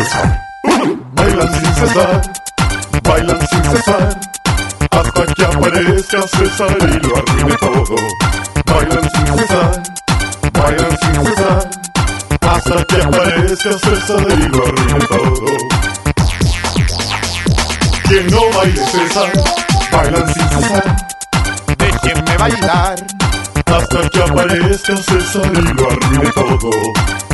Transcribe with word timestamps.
Cesar. 0.00 0.40
Bailan 1.14 1.52
sin 1.52 1.74
cesar, 1.74 2.22
bailan 3.02 3.48
sin 3.48 3.64
cesar, 3.64 4.20
hasta 4.90 5.26
que 5.34 5.44
aparezca 5.44 6.22
César 6.28 6.76
y 6.80 7.06
lo 7.06 7.16
arruine 7.16 7.56
todo. 7.56 7.96
Bailan 8.66 9.10
sin 9.10 9.26
cesar, 9.36 9.82
bailan 10.52 10.98
sin 11.00 11.26
cesar, 11.26 11.70
hasta 12.40 12.84
que 12.84 13.02
aparezca 13.02 13.72
César 13.78 14.26
y 14.38 14.48
lo 14.48 14.66
arruine 14.66 15.06
todo. 15.06 15.46
Quien 18.04 18.26
no 18.28 18.40
baile 18.56 18.86
César, 18.86 19.32
bailan 19.92 20.34
sin 20.34 20.48
cesar, 20.48 20.96
Déjenme 21.78 22.36
bailar. 22.38 22.96
hasta 23.66 24.08
que 24.10 24.22
aparezca 24.22 24.96
César 24.96 25.52
y 25.54 25.74
lo 25.74 25.90
arruine 25.90 26.30
todo. 26.32 26.70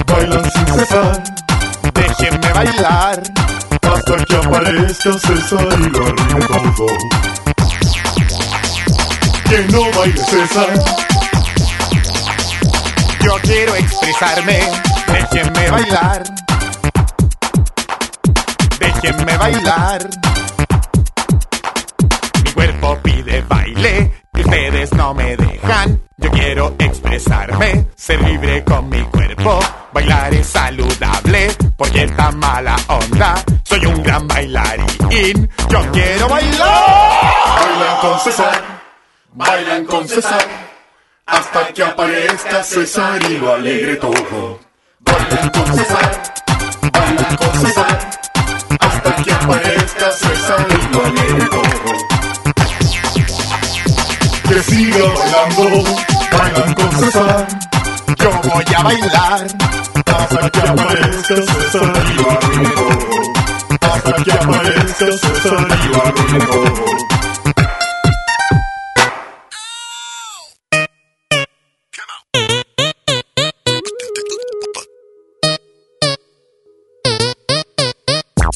Bailan 0.06 0.50
sin 0.52 0.66
cesar, 0.66 1.22
Déjenme 1.96 2.52
bailar. 2.52 3.22
hasta 3.82 4.24
que 4.24 4.36
aparezca 4.36 5.12
César 5.18 5.78
y 5.80 5.90
lo 5.90 6.14
todo. 6.74 6.86
Quien 9.48 9.66
no 9.72 9.80
baile 9.92 10.24
César, 10.24 10.68
Yo 13.20 13.32
quiero 13.42 13.74
expresarme. 13.76 14.60
Déjenme 15.06 15.70
bailar. 15.70 16.22
Déjenme 18.78 19.36
bailar. 19.36 20.10
Mi 22.44 22.52
cuerpo 22.52 22.98
pide 23.02 23.42
baile 23.48 24.12
y 24.34 24.40
ustedes 24.40 24.92
no 24.92 25.14
me 25.14 25.36
dejan. 25.36 26.00
Yo 26.18 26.30
quiero 26.30 26.74
expresarme, 26.78 27.86
ser 27.94 28.20
libre 28.22 28.64
con 28.64 28.88
mi 28.88 29.02
cuerpo. 29.02 29.60
Bailar 29.92 30.34
es 30.34 30.46
saludable 30.46 31.15
porque 31.76 32.04
esta 32.04 32.30
mala 32.32 32.76
onda. 32.88 33.34
Soy 33.64 33.84
un 33.86 34.02
gran 34.02 34.26
bailarín. 34.26 35.48
Yo 35.68 35.92
quiero 35.92 36.28
bailar. 36.28 37.56
bailan 37.58 38.00
con 38.00 38.20
César, 38.20 38.62
bailan 39.32 39.84
con 39.84 40.08
César, 40.08 40.46
hasta 41.26 41.68
que 41.68 41.82
aparezca 41.82 42.62
César 42.62 43.22
y 43.30 43.38
lo 43.38 43.54
alegre 43.54 43.96
todo. 43.96 44.60
Bailan 45.00 45.50
con 45.50 45.66
César, 45.76 46.34
bailan 46.92 47.36
con 47.36 47.60
César, 47.60 48.10
hasta 48.80 49.16
que 49.22 49.32
aparezca 49.32 50.12
César 50.12 50.66
y 50.70 50.94
lo 50.94 51.04
alegre 51.04 51.48
todo. 51.50 51.66
Que 54.48 54.62
siga 54.62 54.98
bailando, 54.98 55.84
bailan 56.38 56.74
con 56.74 56.92
César, 56.92 57.46
Yo 58.16 58.30
voy 58.48 58.74
a 58.74 58.82
bailar. 58.82 59.95
Hasta 60.06 60.50
que 60.50 60.60
aparezca 60.60 61.36
César 61.36 62.04
y 62.10 62.14
lo 62.14 62.30
arruine 62.30 62.70
todo. 62.70 62.98
Hasta 63.80 64.12
que 64.24 64.32
aparezca 64.32 65.06
César 65.18 65.68
y 65.84 65.88
lo 65.88 66.02
arruine 66.02 66.46
todo. 66.46 66.96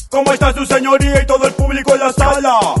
¿Cómo 0.09 0.33
está 0.33 0.53
su 0.53 0.65
señoría 0.65 1.21
y 1.21 1.25
todo 1.25 1.47
el 1.47 1.53
público 1.53 1.93
en 1.93 1.99
la 1.99 2.11
sala? 2.11 2.80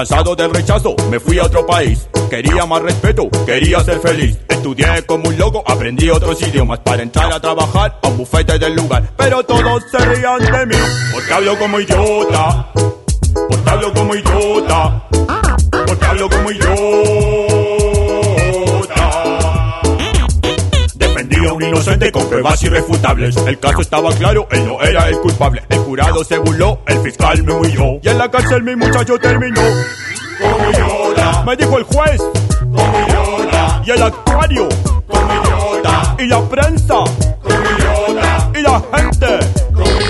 Cansado 0.00 0.34
del 0.34 0.50
rechazo, 0.54 0.96
me 1.10 1.20
fui 1.20 1.38
a 1.38 1.44
otro 1.44 1.66
país. 1.66 2.08
Quería 2.30 2.64
más 2.64 2.80
respeto, 2.80 3.28
quería 3.44 3.84
ser 3.84 4.00
feliz. 4.00 4.38
Estudié 4.48 5.04
como 5.04 5.28
un 5.28 5.36
loco, 5.36 5.62
aprendí 5.66 6.08
otros 6.08 6.40
idiomas 6.40 6.78
para 6.78 7.02
entrar 7.02 7.30
a 7.30 7.38
trabajar 7.38 7.98
a 8.02 8.08
un 8.08 8.16
bufete 8.16 8.58
del 8.58 8.76
lugar. 8.76 9.10
Pero 9.18 9.44
todos 9.44 9.84
se 9.90 9.98
rían 9.98 10.40
de 10.40 10.64
mí, 10.64 10.82
porque 11.12 11.34
hablo 11.34 11.58
como 11.58 11.80
idiota. 11.80 12.72
Porque 13.46 13.70
hablo 13.70 13.92
como 13.92 14.14
idiota. 14.14 15.06
Porque 15.70 16.06
hablo 16.06 16.30
como 16.30 16.50
idiota. 16.50 17.59
Inocente 21.62 22.10
con 22.12 22.28
pruebas 22.28 22.62
irrefutables. 22.62 23.36
El 23.36 23.58
caso 23.58 23.80
estaba 23.80 24.12
claro, 24.14 24.46
él 24.50 24.66
no 24.66 24.80
era 24.82 25.08
el 25.08 25.18
culpable. 25.18 25.62
El 25.68 25.78
jurado 25.78 26.24
se 26.24 26.38
burló, 26.38 26.80
el 26.86 26.98
fiscal 27.00 27.42
me 27.42 27.52
huyó. 27.52 28.00
Y 28.02 28.08
en 28.08 28.18
la 28.18 28.30
cárcel 28.30 28.62
mi 28.62 28.76
muchacho 28.76 29.18
terminó. 29.18 29.60
Como. 30.40 31.44
Me 31.44 31.56
dijo 31.56 31.78
el 31.78 31.84
juez. 31.84 32.20
Como. 32.60 33.82
Y 33.84 33.90
el 33.90 34.02
actuario. 34.02 34.68
Como 35.06 35.32
idiota. 35.32 36.16
Y 36.18 36.26
la 36.26 36.40
prensa. 36.48 36.94
Como 37.42 37.54
idiota. 37.54 38.50
Y 38.54 38.62
la 38.62 38.82
gente. 38.94 39.38
Como 39.72 40.09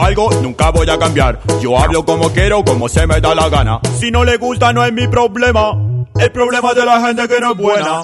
algo, 0.00 0.30
nunca 0.42 0.70
voy 0.70 0.88
a 0.88 0.98
cambiar. 0.98 1.38
Yo 1.60 1.78
hablo 1.78 2.04
como 2.04 2.30
quiero, 2.30 2.64
como 2.64 2.88
se 2.88 3.06
me 3.06 3.20
da 3.20 3.34
la 3.34 3.48
gana. 3.48 3.80
Si 3.98 4.10
no 4.10 4.24
le 4.24 4.36
gusta, 4.36 4.72
no 4.72 4.84
es 4.84 4.92
mi 4.92 5.08
problema. 5.08 5.76
El 6.18 6.32
problema 6.32 6.74
de 6.74 6.84
la 6.84 7.00
gente 7.00 7.28
que 7.28 7.40
no 7.40 7.52
es 7.52 7.58
buena. 7.58 8.02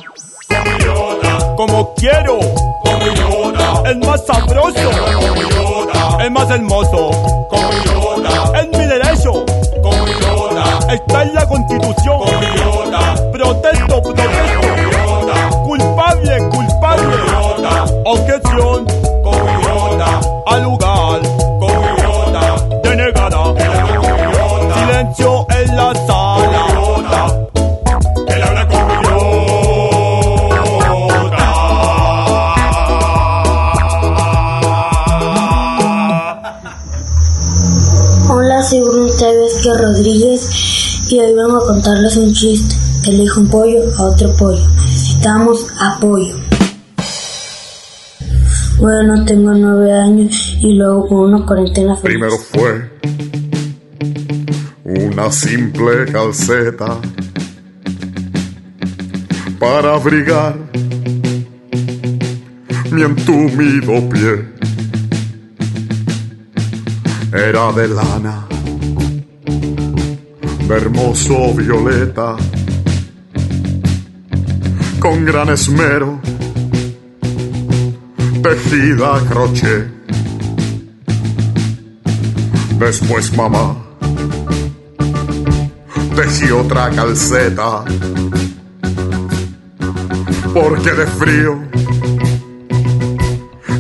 Como 1.57 1.95
quiero. 1.95 2.39
Como 2.85 3.07
idiota. 3.07 3.91
El 3.91 3.99
más 3.99 4.25
sabroso. 4.27 4.91
Como 5.19 5.37
idiota. 5.37 6.25
El 6.25 6.31
más 6.31 6.51
hermoso. 6.51 7.11
Como. 7.49 7.71
Es 8.57 8.69
mi 8.69 8.87
derecho. 8.87 9.45
Como. 9.83 10.07
Está 10.91 11.23
en 11.23 11.35
la 11.35 11.49
constitución. 11.49 12.19
Como 12.19 12.43
idiota. 12.43 13.33
Protesto, 13.33 14.03
protesto. 14.03 14.61
Como 14.61 14.77
idiota. 14.79 15.51
Culpable, 15.65 16.39
culpable. 16.51 17.05
Como 17.05 17.57
idiota. 17.57 17.85
Objeción. 18.05 18.87
Como. 19.23 20.45
Al 20.47 20.63
lugar. 20.63 21.44
Y 40.07 41.19
hoy 41.19 41.35
vengo 41.35 41.57
a 41.57 41.67
contarles 41.67 42.17
un 42.17 42.31
chiste 42.35 42.75
que 43.03 43.13
le 43.13 43.23
dijo 43.23 43.41
un 43.41 43.49
pollo 43.49 43.81
a 43.97 44.03
otro 44.03 44.35
pollo. 44.37 44.63
Necesitamos 44.83 45.67
apoyo. 45.81 46.37
Bueno, 48.79 49.25
tengo 49.25 49.55
nueve 49.55 49.93
años 49.93 50.57
y 50.61 50.75
luego 50.75 51.09
con 51.09 51.19
una 51.33 51.47
cuarentena 51.47 51.97
feliz. 51.97 52.19
Primero 52.19 52.37
fue 52.39 52.91
una 54.85 55.33
simple 55.33 56.13
calceta 56.13 56.99
para 59.59 59.95
abrigar 59.95 60.55
mi 62.91 63.03
entumido 63.03 64.07
pie. 64.11 64.53
Era 67.33 67.73
de 67.73 67.89
lana, 67.89 68.47
hermoso 70.77 71.55
violeta, 71.55 72.37
con 74.99 75.25
gran 75.25 75.49
esmero, 75.51 76.21
tejida 78.43 79.17
a 79.17 79.21
crochet. 79.21 79.93
Después 82.79 83.37
mamá 83.37 83.85
tejí 86.15 86.51
otra 86.51 86.91
calceta, 86.91 87.85
porque 90.53 90.93
de 90.93 91.07
frío 91.07 91.59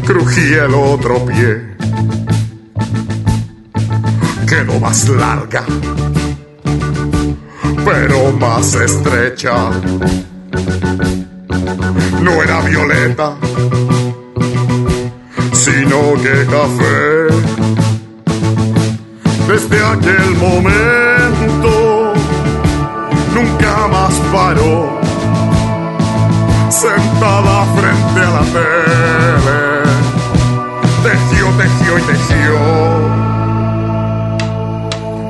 crujía 0.06 0.64
el 0.64 0.74
otro 0.74 1.24
pie. 1.26 1.74
Quedó 4.48 4.78
más 4.80 5.08
larga, 5.08 5.64
pero 7.84 8.32
más 8.32 8.74
estrecha. 8.74 9.70
No 12.22 12.42
era 12.42 12.60
violeta, 12.62 13.36
sino 15.52 16.14
que 16.22 16.46
café. 16.46 17.34
Desde 19.48 19.84
aquel 19.84 20.30
momento 20.36 22.14
nunca 23.34 23.86
más 23.88 24.14
paró, 24.32 25.00
sentada 26.70 27.66
frente 27.76 28.20
a 28.20 28.30
la 28.30 28.44
tele, 28.54 29.60
tejió, 31.02 31.46
tejió 31.58 31.98
y 31.98 32.02
tejió. 32.02 32.54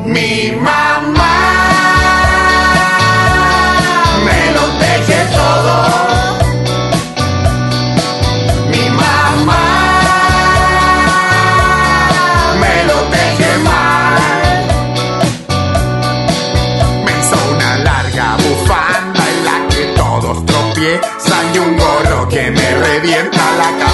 Mi 0.06 0.52
mamá 0.60 0.93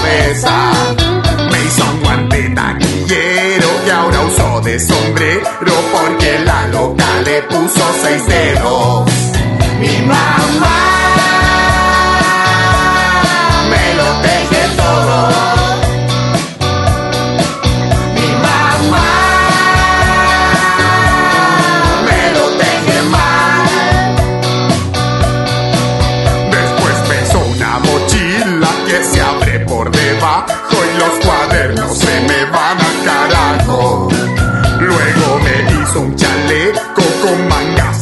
Me 0.03 1.65
hizo 1.65 1.83
un 1.91 2.01
guante 2.01 2.49
taquillero 2.55 3.67
que 3.85 3.91
ahora 3.91 4.21
uso 4.21 4.61
de 4.61 4.79
sombrero 4.79 5.73
porque 5.91 6.39
la 6.39 6.67
loca 6.67 7.05
le 7.23 7.41
puso 7.43 7.83
seis 8.01 8.25
dedos. 8.27 9.10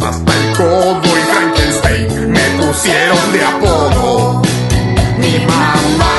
Hasta 0.10 0.34
el 0.34 0.58
codo 0.58 1.02
y 1.04 1.22
Frankenstein 1.32 2.32
me 2.32 2.66
pusieron 2.66 3.32
de 3.32 3.46
apodo. 3.46 4.42
Mi 5.20 5.46
mamá. 5.46 6.19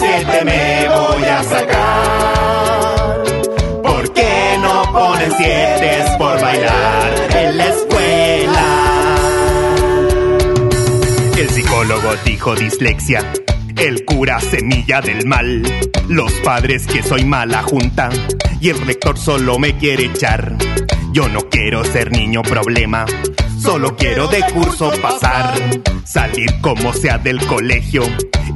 siete 0.00 0.44
me 0.44 0.88
voy 0.88 1.24
a 1.24 1.42
sacar. 1.44 3.22
¿Por 3.82 4.12
qué 4.14 4.58
no 4.62 4.92
ponen 4.92 5.32
siete 5.36 6.04
por 6.18 6.40
bailar 6.40 7.12
en 7.36 7.58
la 7.58 7.66
escuela? 7.66 8.66
El 11.38 11.50
psicólogo 11.50 12.14
dijo 12.24 12.54
dislexia. 12.54 13.30
El 13.76 14.04
cura 14.06 14.40
semilla 14.40 15.00
del 15.02 15.26
mal. 15.26 15.62
Los 16.08 16.32
padres 16.44 16.86
que 16.86 17.02
soy 17.02 17.24
mala 17.24 17.62
junta. 17.62 18.08
Y 18.60 18.70
el 18.70 18.80
rector 18.86 19.18
solo 19.18 19.58
me 19.58 19.76
quiere 19.76 20.06
echar. 20.06 20.56
Yo 21.12 21.28
no 21.28 21.40
quiero 21.50 21.84
ser 21.84 22.10
niño 22.10 22.42
problema. 22.42 23.04
Solo 23.60 23.96
quiero 23.96 24.28
de 24.28 24.42
curso 24.52 24.92
pasar. 25.02 25.54
Salir 26.04 26.60
como 26.62 26.92
sea 26.94 27.18
del 27.18 27.44
colegio 27.46 28.02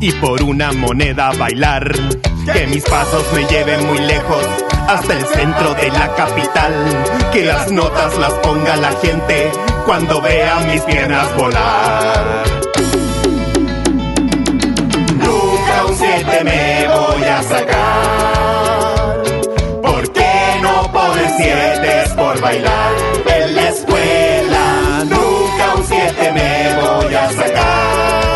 y 0.00 0.12
por 0.12 0.42
una 0.42 0.72
moneda 0.72 1.30
bailar. 1.38 1.92
Que 2.52 2.66
mis 2.66 2.84
pasos 2.84 3.24
me 3.32 3.44
lleven 3.46 3.86
muy 3.86 3.98
lejos. 3.98 4.44
Hasta 4.88 5.14
el 5.14 5.24
centro 5.26 5.74
de 5.74 5.90
la 5.90 6.14
capital. 6.14 6.72
Que 7.32 7.44
las 7.44 7.70
notas 7.70 8.18
las 8.18 8.32
ponga 8.34 8.76
la 8.76 8.92
gente. 9.02 9.50
Cuando 9.86 10.20
vea 10.20 10.60
mis 10.70 10.82
piernas 10.82 11.34
volar. 11.36 12.44
Nunca 15.16 15.84
un 15.88 15.96
siete 15.96 16.44
me 16.44 16.88
voy 16.88 17.24
a 17.24 17.42
sacar. 17.42 19.22
¿Por 19.82 20.12
qué 20.12 20.32
no 20.62 20.92
ponen 20.92 21.30
siete 21.36 22.14
por 22.16 22.40
bailar 22.40 22.92
en 23.26 23.56
la 23.56 23.68
escuela? 23.68 25.04
Nunca 25.04 25.74
un 25.76 25.84
siete 25.84 26.32
me 26.32 26.74
voy 26.80 27.14
a 27.14 27.32
sacar. 27.32 28.33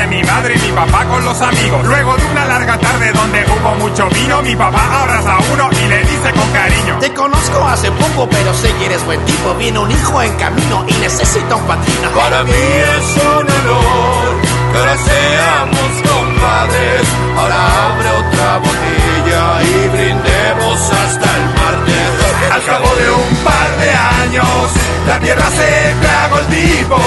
De 0.00 0.06
mi 0.06 0.22
madre 0.22 0.54
y 0.56 0.58
mi 0.66 0.72
papá 0.72 1.04
con 1.04 1.22
los 1.24 1.40
amigos. 1.42 1.84
Luego 1.84 2.16
de 2.16 2.24
una 2.26 2.46
larga 2.46 2.78
tarde 2.78 3.12
donde 3.12 3.44
hubo 3.44 3.74
mucho 3.74 4.08
vino, 4.08 4.40
mi 4.42 4.56
papá 4.56 5.02
abraza 5.02 5.34
a 5.34 5.40
uno 5.52 5.68
y 5.72 5.88
le 5.88 5.98
dice 6.04 6.32
con 6.32 6.50
cariño. 6.52 6.98
Te 7.00 7.12
conozco 7.12 7.66
hace 7.66 7.90
poco, 7.92 8.26
pero 8.30 8.54
sé 8.54 8.72
que 8.74 8.86
eres 8.86 9.04
buen 9.04 9.22
tipo. 9.26 9.54
Viene 9.54 9.78
un 9.78 9.90
hijo 9.90 10.22
en 10.22 10.34
camino 10.36 10.84
y 10.88 10.94
necesita 10.94 11.54
un 11.54 11.64
padrino. 11.64 12.08
Para 12.14 12.44
mí 12.44 12.52
es 12.52 13.22
un 13.22 13.46
honor 13.56 14.40
que 14.72 14.78
ahora 14.78 14.96
seamos 14.96 15.90
compadres. 16.08 17.02
Ahora 17.36 17.86
abre 17.86 18.08
otra 18.08 18.58
botella 18.58 18.99
y 19.30 19.88
brindemos 19.88 20.80
hasta 20.90 21.26
el 21.36 21.44
martes. 21.54 22.10
Al 22.52 22.62
cabo 22.64 22.94
de 22.96 23.10
un 23.10 23.36
par 23.44 23.70
de 23.78 23.90
años, 24.24 24.70
la 25.06 25.20
tierra 25.20 25.48
se 25.50 25.94
tragó 26.02 26.40
el 26.40 26.46
tipo. 26.46 26.98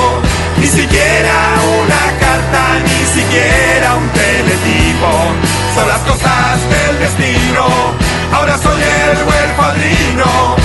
Ni 0.57 0.67
siquiera 0.67 1.35
una 1.83 2.03
carta, 2.23 2.79
ni 2.87 3.05
siquiera 3.11 3.95
un 3.95 4.07
teletipo. 4.09 5.09
Son 5.75 5.87
las 5.87 5.99
cosas 5.99 6.59
del 6.71 6.99
destino. 6.99 7.65
Ahora 8.31 8.57
soy 8.57 8.81
el 8.81 9.17
huerfadrino. 9.27 10.55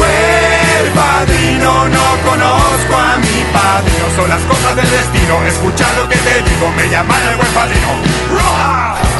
Huerfadrino, 0.00 1.88
no 1.88 2.06
conozco 2.28 2.96
a 2.96 3.18
mi 3.18 3.44
padrino. 3.52 4.04
Son 4.16 4.28
las 4.28 4.42
cosas 4.42 4.74
del 4.74 4.90
destino. 4.90 5.44
Escucha 5.46 5.86
lo 5.96 6.08
que 6.08 6.16
te 6.16 6.42
digo, 6.42 6.72
me 6.76 6.88
llaman 6.88 7.22
el 7.28 7.36
huerfadrino. 7.36 7.90
¡Roja! 8.32 9.17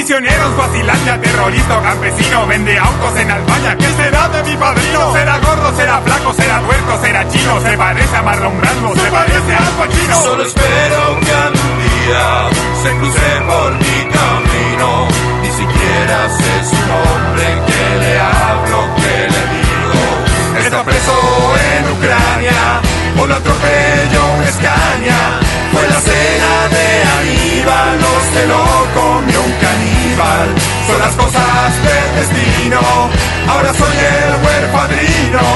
Misioneros, 0.00 0.56
Guasilandia, 0.56 1.20
terrorista 1.20 1.76
o 1.76 1.82
campesino, 1.82 2.46
vende 2.46 2.78
autos 2.78 3.16
en 3.18 3.30
Albania. 3.30 3.76
¿Qué 3.76 3.84
será 3.84 4.28
de 4.30 4.42
mi 4.44 4.56
padrino? 4.56 5.12
¿Será 5.12 5.38
gordo, 5.40 5.76
será 5.76 6.00
flaco, 6.00 6.32
será 6.32 6.58
tuerto, 6.60 6.98
será 7.02 7.28
chino? 7.28 7.60
¿Se 7.60 7.76
parece 7.76 8.16
a 8.16 8.22
Marlon 8.22 8.58
Brando? 8.58 8.94
¿Se 8.94 9.10
parece 9.10 9.54
a 9.54 9.58
Pacino? 9.76 10.22
Solo 10.22 10.42
espero 10.44 11.20
que 11.20 11.32
algún 11.32 11.78
día 11.84 12.48
se 12.82 12.96
cruce 12.96 13.30
por 13.46 13.72
mi 13.74 14.08
camino. 14.16 15.08
Ni 15.42 15.50
siquiera 15.50 16.30
sé 16.30 16.64
su 16.64 16.80
nombre, 16.88 17.44
que 17.66 17.84
le 18.00 18.20
hablo, 18.20 18.94
que 18.96 19.16
le 19.28 19.42
digo. 19.52 20.64
Está 20.64 20.82
preso 20.82 21.12
en 21.76 21.92
Ucrania, 21.92 22.80
lo 23.26 23.34
atropello 23.34 24.24
Escaña. 24.48 25.40
Fue 25.72 25.86
la 25.88 26.00
cena 26.00 26.52
de 26.74 26.86
Aníbal, 27.18 28.00
no 28.00 28.12
se 28.32 28.46
lo 28.46 28.62
comió 28.94 29.40
un 29.42 29.52
caníbal. 29.64 30.48
Son 30.86 30.98
las 30.98 31.14
cosas 31.14 31.70
del 31.86 32.08
destino, 32.20 32.80
ahora 33.48 33.72
soy 33.74 33.96
el 33.96 34.32
huerfadrino. 34.44 35.46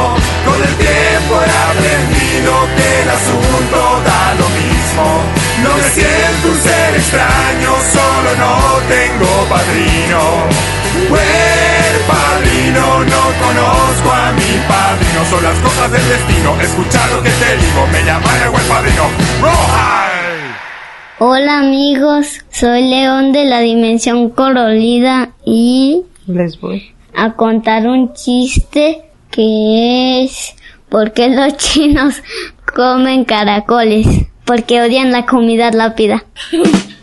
Con 0.47 0.59
el 0.63 0.75
tiempo 0.77 1.33
he 1.43 1.51
aprendido 1.71 2.53
que 2.77 3.03
el 3.03 3.11
asunto 3.11 3.79
da 4.09 4.35
lo 4.41 4.49
mismo. 4.61 5.07
No 5.65 5.71
me 5.77 5.89
siento 5.91 6.49
un 6.49 6.61
ser 6.63 6.95
extraño, 6.95 7.71
solo 7.93 8.31
no 8.39 8.55
tengo 8.89 9.47
padrino. 9.49 10.75
No 12.75 13.23
conozco 13.41 14.11
a 14.11 14.33
mi 14.33 14.59
padrino, 14.67 14.74
son 15.31 15.43
las 15.43 15.59
cosas 15.61 15.91
del 15.91 16.09
destino. 16.09 16.61
Escucha 16.61 17.07
lo 17.09 17.23
que 17.23 17.31
te 17.31 17.57
digo, 17.57 17.87
me 17.93 18.05
llaman 18.05 18.43
el 18.43 18.49
huerfadrino. 18.51 19.03
¡Roja! 19.41 20.11
Hola 21.19 21.61
amigos, 21.61 22.41
soy 22.51 22.89
León 22.89 23.33
de 23.33 23.45
la 23.45 23.61
Dimensión 23.61 24.31
Colorida 24.31 25.31
y 25.45 26.03
les 26.27 26.61
voy 26.61 26.93
a 27.15 27.35
contar 27.35 27.87
un 27.87 28.13
chiste 28.13 29.05
que 29.31 30.25
es 30.25 30.57
¿por 30.89 31.13
qué 31.13 31.29
los 31.29 31.57
chinos 31.57 32.23
comen 32.75 33.25
caracoles? 33.25 34.07
Porque 34.45 34.83
odian 34.83 35.13
la 35.13 35.25
comida 35.25 35.71
rápida. 35.71 36.25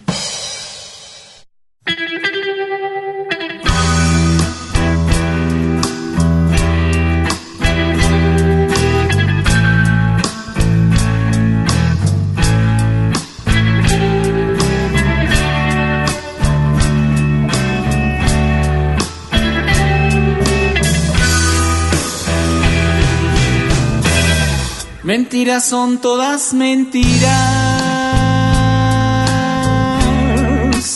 Mentiras 25.12 25.66
son 25.66 26.00
todas 26.00 26.54
mentiras, 26.54 27.28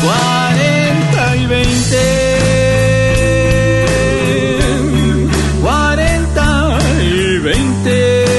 40 0.04 1.36
y 1.38 1.48
20. 1.48 1.98
40 5.62 6.78
y 7.04 7.38
20. 7.40 8.38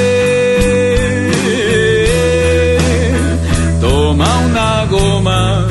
Toma 3.81 4.39
una 4.47 4.85
goma, 4.87 5.67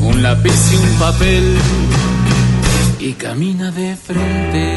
un 0.00 0.22
lápiz 0.22 0.72
y 0.72 0.76
un 0.76 0.98
papel 0.98 1.58
y 2.98 3.12
camina 3.12 3.70
de 3.70 3.96
frente. 3.96 4.69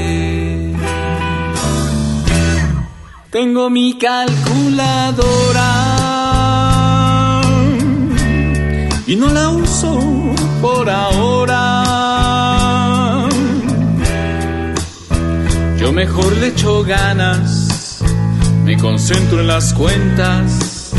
Tengo 3.34 3.68
mi 3.68 3.98
calculadora 3.98 5.42
y 9.08 9.16
no 9.16 9.28
la 9.30 9.50
uso 9.50 10.00
por 10.62 10.88
ahora. 10.88 11.84
Yo 15.80 15.92
mejor 15.92 16.38
le 16.38 16.50
echo 16.50 16.84
ganas, 16.84 18.04
me 18.66 18.78
concentro 18.78 19.40
en 19.40 19.48
las 19.48 19.74
cuentas 19.74 20.94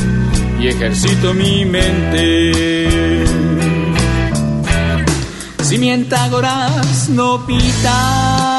y 0.58 0.66
ejercito 0.66 1.34
mi 1.34 1.64
mente. 1.64 3.24
Si 5.62 5.78
Pitágoras 5.78 7.10
no 7.10 7.46
pita 7.46 8.53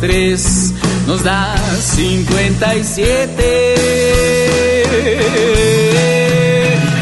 tres 0.01 0.73
nos 1.07 1.23
da 1.23 1.57
cincuenta 1.81 2.75
y 2.75 2.85
siete. 2.85 3.75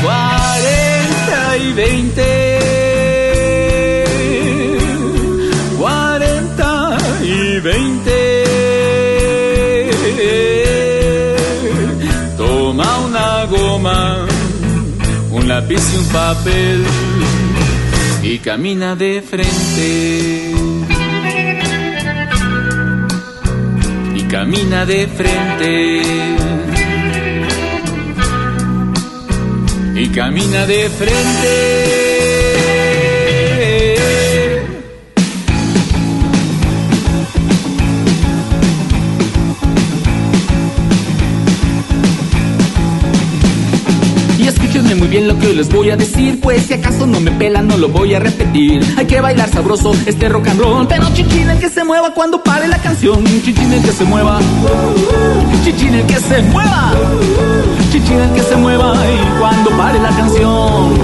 Cuarenta 0.03 1.57
y 1.57 1.73
veinte. 1.73 2.59
Cuarenta 5.79 6.99
y 7.23 7.61
veinte. 7.61 8.45
Toma 12.37 12.99
una 13.07 13.45
goma, 13.45 14.27
un 15.31 15.49
lápiz 15.49 15.83
y 15.95 15.97
un 15.99 16.07
papel. 16.07 16.85
Y 18.23 18.39
camina 18.41 18.97
de 18.97 19.23
frente. 19.23 20.48
Camina 24.29 24.85
de 24.85 25.07
frente. 25.07 26.03
Y 29.95 30.09
camina 30.09 30.67
de 30.67 30.89
frente. 30.91 32.29
Y 44.39 44.47
escúchenme 44.47 44.95
muy 44.95 45.09
bien 45.09 45.27
lo 45.27 45.39
que 45.39 45.48
les 45.59 45.69
voy 45.71 45.91
a 45.91 45.97
decir 45.97 46.39
Pues 46.41 46.67
si 46.67 46.75
acaso 46.75 47.05
no 47.05 47.19
me 47.19 47.33
pelan 47.33 47.67
no 47.67 47.77
lo 47.77 47.89
voy 47.89 48.15
a 48.15 48.21
repetir. 48.21 48.81
Hay 48.97 49.07
que 49.07 49.21
bailar 49.21 49.51
sabroso 49.51 49.93
este 50.07 50.29
rock 50.29 50.47
and 50.49 50.61
roll. 50.61 50.87
Pero 50.87 51.07
chichín 51.15 51.51
el 51.51 51.59
que 51.59 51.69
se 51.69 51.83
mueva 51.83 52.15
cuando 52.15 52.43
pare 52.43 52.69
la 52.69 52.79
canción. 52.79 53.25
Chichín 53.45 53.73
el 53.73 53.83
que 53.83 53.91
se 53.91 54.05
mueva. 54.05 54.39
Chichín 55.65 55.95
el 55.95 56.07
que 56.07 56.15
se 56.15 56.43
mueva. 56.43 56.93
Chichín 57.91 58.19
el 58.21 58.31
que 58.35 58.43
se 58.43 58.57
mueva 58.57 58.95
y 58.95 59.41
cuando 59.41 59.71
pare 59.71 59.99
la 59.99 60.11
canción. 60.11 60.95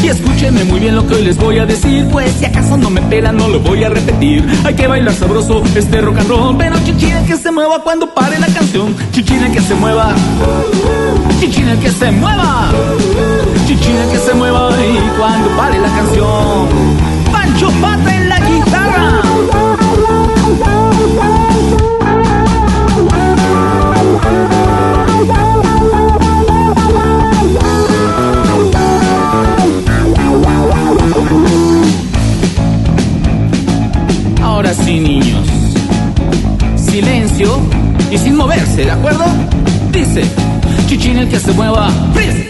Y 0.00 0.06
escúchenme 0.06 0.62
muy 0.64 0.78
bien 0.78 0.94
lo 0.94 1.04
que 1.04 1.16
hoy 1.16 1.24
les 1.24 1.36
voy 1.36 1.58
a 1.58 1.66
decir 1.66 2.06
Pues 2.12 2.30
si 2.38 2.44
acaso 2.44 2.76
no 2.76 2.88
me 2.88 3.02
pelan 3.02 3.36
no 3.36 3.48
lo 3.48 3.58
voy 3.58 3.82
a 3.82 3.88
repetir. 3.88 4.46
Hay 4.64 4.74
que 4.74 4.86
bailar 4.86 5.12
sabroso 5.12 5.64
este 5.74 6.00
rock 6.00 6.18
and 6.18 6.28
roll. 6.28 6.56
Pero 6.56 6.76
chichín 6.84 7.16
el 7.16 7.26
que 7.26 7.36
se 7.36 7.50
mueva 7.50 7.82
cuando 7.82 8.14
pare 8.14 8.38
la 8.38 8.46
canción. 8.46 8.94
Chichín 9.10 9.42
el 9.42 9.52
que 9.52 9.60
se 9.60 9.74
mueva 9.74 10.14
Chichín 11.40 11.68
el 11.68 11.78
que 11.78 11.90
se 11.90 12.10
mueva 12.10 12.70
Chichín 13.66 13.96
el 13.96 14.10
que 14.10 14.18
se 14.18 14.34
mueva 14.34 14.70
y 14.70 15.18
cuando 15.18 15.48
pare 15.56 15.78
la 15.78 15.88
canción 15.88 16.68
Pancho 17.32 17.70
Pata 17.80 18.16
en 18.16 18.28
la 18.28 18.38
guitarra 18.40 19.22
Ahora 34.42 34.74
sí, 34.74 34.98
niños. 34.98 35.46
Silencio 36.76 37.60
y 38.10 38.18
sin 38.18 38.36
moverse, 38.36 38.84
¿de 38.84 38.90
acuerdo? 38.90 39.24
Dice, 39.92 40.24
chichín 40.88 41.18
el 41.18 41.28
que 41.28 41.38
se 41.38 41.52
mueva, 41.52 41.90
freeze. 42.14 42.48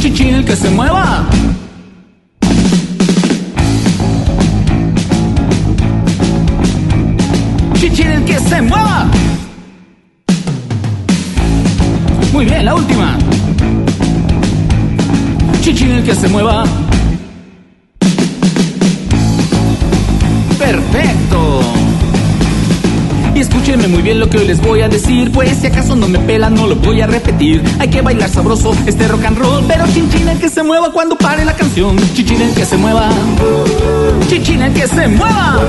Chichín 0.00 0.34
el 0.34 0.44
que 0.44 0.54
se 0.54 0.70
mueva. 0.70 1.26
Chichín 7.74 8.06
el 8.06 8.24
que 8.24 8.38
se 8.38 8.62
mueva. 8.62 9.06
Muy 12.32 12.44
bien, 12.44 12.64
la 12.64 12.74
última. 12.76 13.18
Chichín 15.60 15.90
el 15.90 16.04
que 16.04 16.14
se 16.14 16.28
mueva. 16.28 16.83
Muy 23.94 24.02
bien 24.02 24.18
lo 24.18 24.28
que 24.28 24.38
hoy 24.38 24.46
les 24.48 24.60
voy 24.60 24.80
a 24.80 24.88
decir, 24.88 25.30
pues 25.30 25.56
si 25.58 25.68
acaso 25.68 25.94
no 25.94 26.08
me 26.08 26.18
pelan 26.18 26.54
no 26.54 26.66
lo 26.66 26.74
voy 26.74 27.00
a 27.00 27.06
repetir. 27.06 27.62
Hay 27.78 27.88
que 27.88 28.02
bailar 28.02 28.28
sabroso 28.28 28.74
este 28.86 29.06
rock 29.06 29.24
and 29.24 29.38
roll, 29.38 29.64
pero 29.68 29.86
chinchinen 29.86 30.38
que 30.40 30.48
se 30.48 30.64
mueva 30.64 30.90
cuando 30.90 31.16
pare 31.16 31.44
la 31.44 31.54
canción. 31.54 31.96
Chinchinen 32.12 32.52
que 32.54 32.64
se 32.64 32.76
mueva, 32.76 33.08
chinchinen 34.28 34.74
que 34.74 34.88
se 34.88 35.06
mueva, 35.06 35.60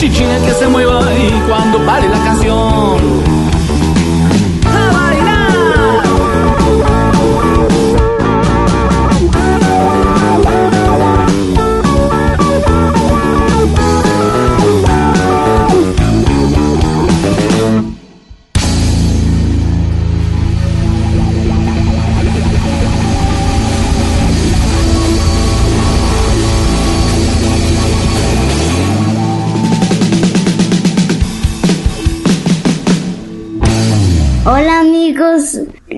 chinchinen 0.00 0.42
que 0.42 0.52
se 0.52 0.66
mueva 0.68 1.02
y 1.12 1.30
cuando 1.46 1.84
pare 1.84 2.08
la 2.08 2.24
canción. 2.24 3.43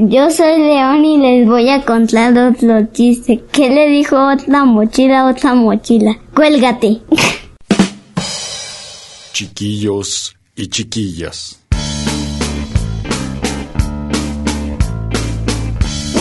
Yo 0.08 0.30
soy 0.30 0.58
León 0.58 1.04
y 1.04 1.18
les 1.18 1.46
voy 1.46 1.68
a 1.68 1.84
contar 1.84 2.36
otro 2.36 2.86
chiste. 2.92 3.42
¿Qué 3.52 3.70
le 3.70 3.88
dijo 3.88 4.16
otra 4.16 4.64
mochila 4.64 5.20
a 5.20 5.30
otra 5.30 5.54
mochila? 5.54 6.16
Cuélgate. 6.34 7.00
Chiquillos 9.32 10.36
y 10.54 10.68
chiquillas. 10.68 11.60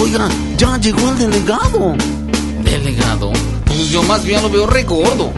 Oiga, 0.01 0.29
ya 0.57 0.77
llegó 0.77 1.09
el 1.11 1.17
delegado. 1.17 1.95
¿Delegado? 2.63 3.31
Pues 3.65 3.89
yo 3.89 4.03
más 4.03 4.25
bien 4.25 4.41
lo 4.41 4.49
veo 4.49 4.67
re 4.67 4.83
gordo. 4.83 5.31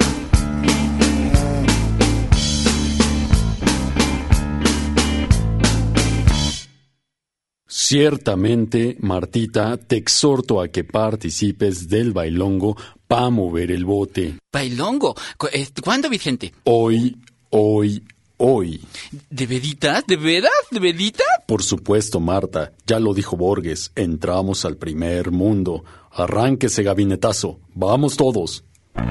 Ciertamente, 7.89 8.97
Martita, 8.99 9.77
te 9.77 9.95
exhorto 9.95 10.59
a 10.59 10.67
que 10.67 10.83
participes 10.83 11.87
del 11.87 12.11
bailongo 12.11 12.75
para 13.07 13.29
mover 13.29 13.71
el 13.71 13.85
bote. 13.85 14.35
¿Bailongo? 14.51 15.15
Cu- 15.37 15.47
¿Cuándo, 15.81 16.09
Vicente? 16.09 16.53
Hoy, 16.65 17.15
hoy, 17.49 18.03
hoy. 18.35 18.81
¿De 19.29 19.47
veritas? 19.47 20.03
¿De 20.05 20.17
veras? 20.17 20.51
¿De 20.69 20.81
veritas? 20.81 21.25
Por 21.47 21.63
supuesto, 21.63 22.19
Marta, 22.19 22.73
ya 22.85 22.99
lo 22.99 23.13
dijo 23.13 23.37
Borges, 23.37 23.93
entramos 23.95 24.65
al 24.65 24.75
primer 24.75 25.31
mundo. 25.31 25.85
Arránquese, 26.11 26.83
gabinetazo. 26.83 27.61
Vamos 27.73 28.17
todos. 28.17 28.65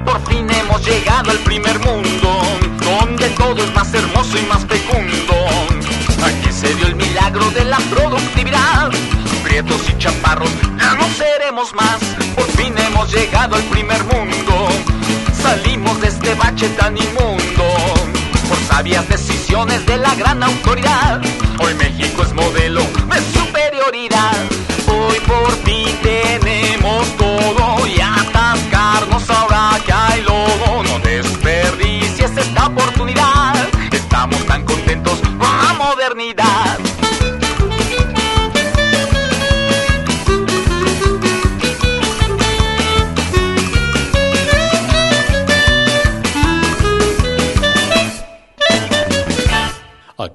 Por 0.04 0.20
fin 0.28 0.46
hemos 0.50 0.86
llegado 0.86 1.30
al 1.30 1.38
primer 1.38 1.78
mundo, 1.78 2.30
donde 2.84 3.28
todo 3.38 3.56
es 3.56 3.74
más 3.74 3.94
hermoso 3.94 4.36
y 4.38 4.46
más 4.46 4.66
fecundo. 4.66 5.45
Se 6.58 6.74
dio 6.74 6.86
el 6.86 6.96
milagro 6.96 7.50
de 7.50 7.66
la 7.66 7.76
productividad. 7.90 8.90
Prietos 9.42 9.82
y 9.90 9.98
chaparros, 9.98 10.48
ya 10.78 10.94
no 10.94 11.06
seremos 11.10 11.74
más. 11.74 11.98
Por 12.34 12.46
fin 12.52 12.74
hemos 12.78 13.12
llegado 13.12 13.56
al 13.56 13.62
primer 13.64 14.02
mundo. 14.04 14.68
Salimos 15.34 16.00
de 16.00 16.08
este 16.08 16.34
bache 16.34 16.66
tan 16.70 16.96
inmundo. 16.96 17.64
Por 18.48 18.58
sabias 18.68 19.06
decisiones 19.06 19.84
de 19.84 19.98
la 19.98 20.14
gran 20.14 20.42
autoridad. 20.42 21.20
Hoy 21.58 21.74
México 21.74 22.22
es 22.22 22.32
modelo 22.32 22.80
de 22.80 23.38
superioridad. 23.38 24.36
Hoy 24.88 25.20
por 25.26 25.52
fin 25.62 25.75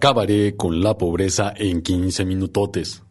Acabaré 0.01 0.55
con 0.55 0.81
la 0.81 0.97
pobreza 0.97 1.53
en 1.55 1.83
15 1.83 2.25
minutotes. 2.25 3.03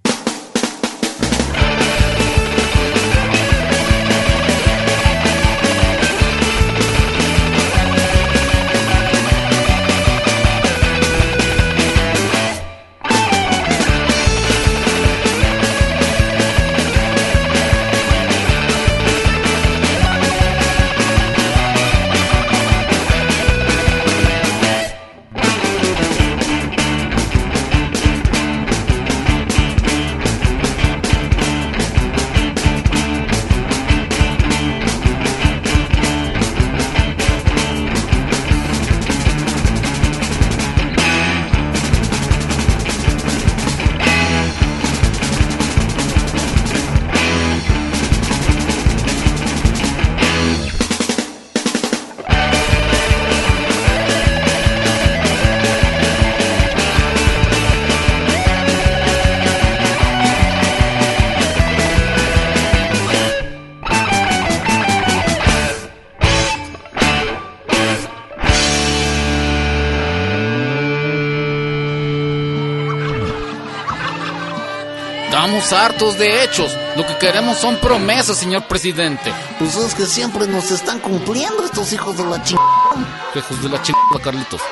De 76.00 76.42
hechos. 76.42 76.74
Lo 76.96 77.06
que 77.06 77.18
queremos 77.18 77.58
son 77.58 77.76
promesas, 77.76 78.38
señor 78.38 78.66
presidente. 78.66 79.34
Pues 79.58 79.76
es 79.76 79.94
que 79.94 80.06
siempre 80.06 80.46
nos 80.46 80.70
están 80.70 80.98
cumpliendo 80.98 81.62
estos 81.62 81.92
hijos 81.92 82.16
de 82.16 82.24
la 82.24 82.42
chingada. 82.42 83.30
Hijos 83.34 83.62
de 83.62 83.68
la 83.68 83.82
chingada, 83.82 84.18
Carlitos. 84.24 84.62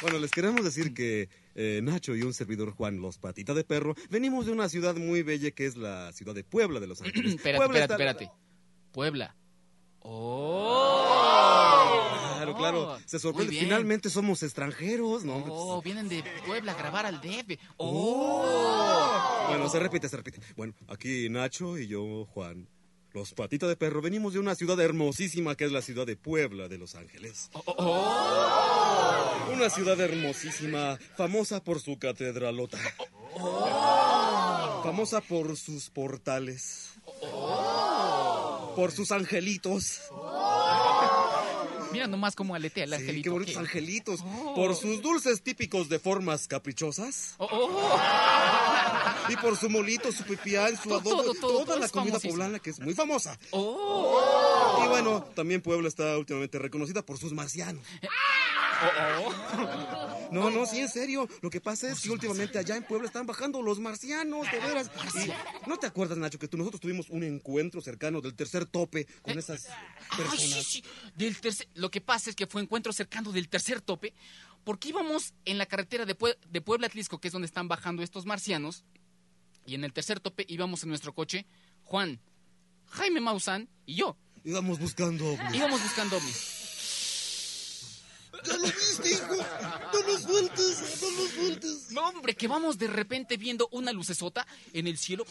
Bueno, 0.00 0.18
les 0.20 0.30
queremos 0.30 0.64
decir 0.64 0.94
que 0.94 1.28
eh, 1.54 1.80
Nacho 1.82 2.14
y 2.16 2.22
un 2.22 2.32
servidor 2.34 2.72
Juan, 2.72 3.00
los 3.00 3.18
patita 3.18 3.54
de 3.54 3.64
perro, 3.64 3.94
venimos 4.10 4.46
de 4.46 4.52
una 4.52 4.68
ciudad 4.68 4.94
muy 4.96 5.22
bella 5.22 5.50
que 5.50 5.66
es 5.66 5.76
la 5.76 6.12
ciudad 6.12 6.34
de 6.34 6.44
Puebla 6.44 6.80
de 6.80 6.86
Los 6.86 7.00
Ángeles. 7.02 7.34
espérate, 7.36 7.58
Puebla 7.64 7.78
espérate, 7.80 8.02
está- 8.04 8.10
espérate. 8.24 8.42
Puebla. 8.92 9.36
Claro, 12.34 12.56
claro. 12.56 12.98
Se 13.06 13.18
sorprende. 13.18 13.56
Finalmente 13.58 14.10
somos 14.10 14.42
extranjeros, 14.42 15.24
¿no? 15.24 15.44
Oh, 15.48 15.80
vienen 15.82 16.08
de 16.08 16.24
Puebla 16.44 16.72
a 16.72 16.74
grabar 16.76 17.06
al 17.06 17.20
DF. 17.20 17.56
Oh. 17.76 19.46
Bueno, 19.48 19.68
se 19.68 19.78
repite, 19.78 20.08
se 20.08 20.16
repite. 20.16 20.40
Bueno, 20.56 20.74
aquí 20.88 21.28
Nacho 21.28 21.78
y 21.78 21.86
yo, 21.86 22.24
Juan, 22.26 22.68
los 23.12 23.32
patitas 23.34 23.68
de 23.68 23.76
perro, 23.76 24.02
venimos 24.02 24.32
de 24.32 24.40
una 24.40 24.54
ciudad 24.56 24.80
hermosísima 24.80 25.54
que 25.54 25.64
es 25.66 25.72
la 25.72 25.82
ciudad 25.82 26.06
de 26.06 26.16
Puebla 26.16 26.66
de 26.68 26.78
Los 26.78 26.94
Ángeles. 26.96 27.50
Una 29.50 29.70
ciudad 29.70 29.98
hermosísima, 30.00 30.98
famosa 31.16 31.62
por 31.62 31.80
su 31.80 31.98
catedralota. 31.98 32.78
Famosa 34.82 35.20
por 35.20 35.56
sus 35.56 35.90
portales. 35.90 36.90
Por 38.76 38.90
sus 38.92 39.10
angelitos. 39.12 40.00
Mira 41.92 42.06
nomás 42.06 42.34
cómo 42.34 42.54
aletea 42.54 42.84
el 42.84 42.90
Sí, 42.90 42.96
angelito. 42.96 43.22
qué 43.24 43.30
bonitos 43.30 43.54
¿Qué? 43.54 43.60
angelitos. 43.60 44.20
Oh. 44.24 44.54
Por 44.54 44.74
sus 44.74 45.02
dulces 45.02 45.42
típicos 45.42 45.88
de 45.90 45.98
formas 45.98 46.48
caprichosas. 46.48 47.34
Oh, 47.36 47.46
oh. 47.50 47.98
Y 49.28 49.36
por 49.36 49.56
su 49.58 49.68
molito, 49.68 50.10
su 50.10 50.24
pipián, 50.24 50.74
su 50.76 50.88
Todo, 50.88 50.98
adobo, 51.00 51.22
todo, 51.22 51.34
todo, 51.34 51.64
toda 51.64 51.78
la 51.78 51.88
comida 51.90 52.12
famosísimo. 52.12 52.32
poblana 52.34 52.58
que 52.60 52.70
es 52.70 52.80
muy 52.80 52.94
famosa. 52.94 53.38
Y 53.52 54.88
bueno, 54.88 55.22
también 55.34 55.60
Puebla 55.60 55.86
está 55.88 56.16
últimamente 56.16 56.58
reconocida 56.58 57.02
por 57.02 57.18
sus 57.18 57.32
marcianos. 57.34 57.84
No, 60.30 60.50
no, 60.50 60.64
sí, 60.66 60.80
en 60.80 60.88
serio. 60.88 61.28
Lo 61.42 61.50
que 61.50 61.60
pasa 61.60 61.90
es 61.90 62.00
que 62.00 62.10
últimamente 62.10 62.58
allá 62.58 62.76
en 62.76 62.84
Puebla 62.84 63.06
están 63.06 63.26
bajando 63.26 63.60
los 63.62 63.78
marcianos, 63.80 64.50
de 64.50 64.58
veras. 64.60 64.90
Y, 65.14 65.68
¿No 65.68 65.76
te 65.78 65.86
acuerdas, 65.86 66.16
Nacho, 66.18 66.38
que 66.38 66.48
tú, 66.48 66.56
nosotros 66.56 66.80
tuvimos 66.80 67.10
un 67.10 67.22
encuentro 67.22 67.80
cercano 67.82 68.20
del 68.20 68.34
tercer 68.34 68.64
tope 68.66 69.06
con 69.20 69.38
esas 69.38 69.66
Ay, 70.10 70.16
personas? 70.16 70.64
sí, 70.64 70.82
sí. 70.82 70.84
Del 71.16 71.38
tercer- 71.40 71.68
Lo 71.74 71.90
que 71.90 72.00
pasa 72.00 72.30
es 72.30 72.36
que 72.36 72.46
fue 72.46 72.62
encuentro 72.62 72.92
cercano 72.92 73.30
del 73.32 73.48
tercer 73.48 73.80
tope, 73.82 74.14
porque 74.64 74.88
íbamos 74.88 75.34
en 75.44 75.58
la 75.58 75.66
carretera 75.66 76.06
de, 76.06 76.16
Pue- 76.16 76.38
de 76.48 76.60
Puebla 76.60 76.86
Atlisco, 76.86 77.18
que 77.20 77.28
es 77.28 77.32
donde 77.32 77.46
están 77.46 77.68
bajando 77.68 78.02
estos 78.02 78.24
marcianos, 78.26 78.84
y 79.66 79.74
en 79.74 79.84
el 79.84 79.92
tercer 79.92 80.18
tope 80.20 80.44
íbamos 80.48 80.82
en 80.82 80.88
nuestro 80.88 81.12
coche, 81.14 81.46
Juan, 81.84 82.20
Jaime 82.90 83.20
Maussan 83.20 83.68
y 83.86 83.96
yo. 83.96 84.16
Íbamos 84.44 84.78
buscando 84.78 85.32
ovnis. 85.34 85.54
Íbamos 85.54 85.82
buscando 85.82 86.16
ovnis. 86.16 86.61
¡Ya 88.44 88.56
lo 88.56 88.64
viste, 88.64 89.10
hijo! 89.10 89.36
¡No 89.36 90.02
lo 90.06 90.18
sueltes! 90.18 91.02
¡No 91.02 91.10
lo 91.10 91.28
sueltes! 91.28 91.90
No, 91.92 92.08
hombre, 92.08 92.34
que 92.34 92.48
vamos 92.48 92.78
de 92.78 92.88
repente 92.88 93.36
viendo 93.36 93.68
una 93.72 93.92
lucesota 93.92 94.46
en 94.72 94.86
el 94.86 94.98
cielo. 94.98 95.24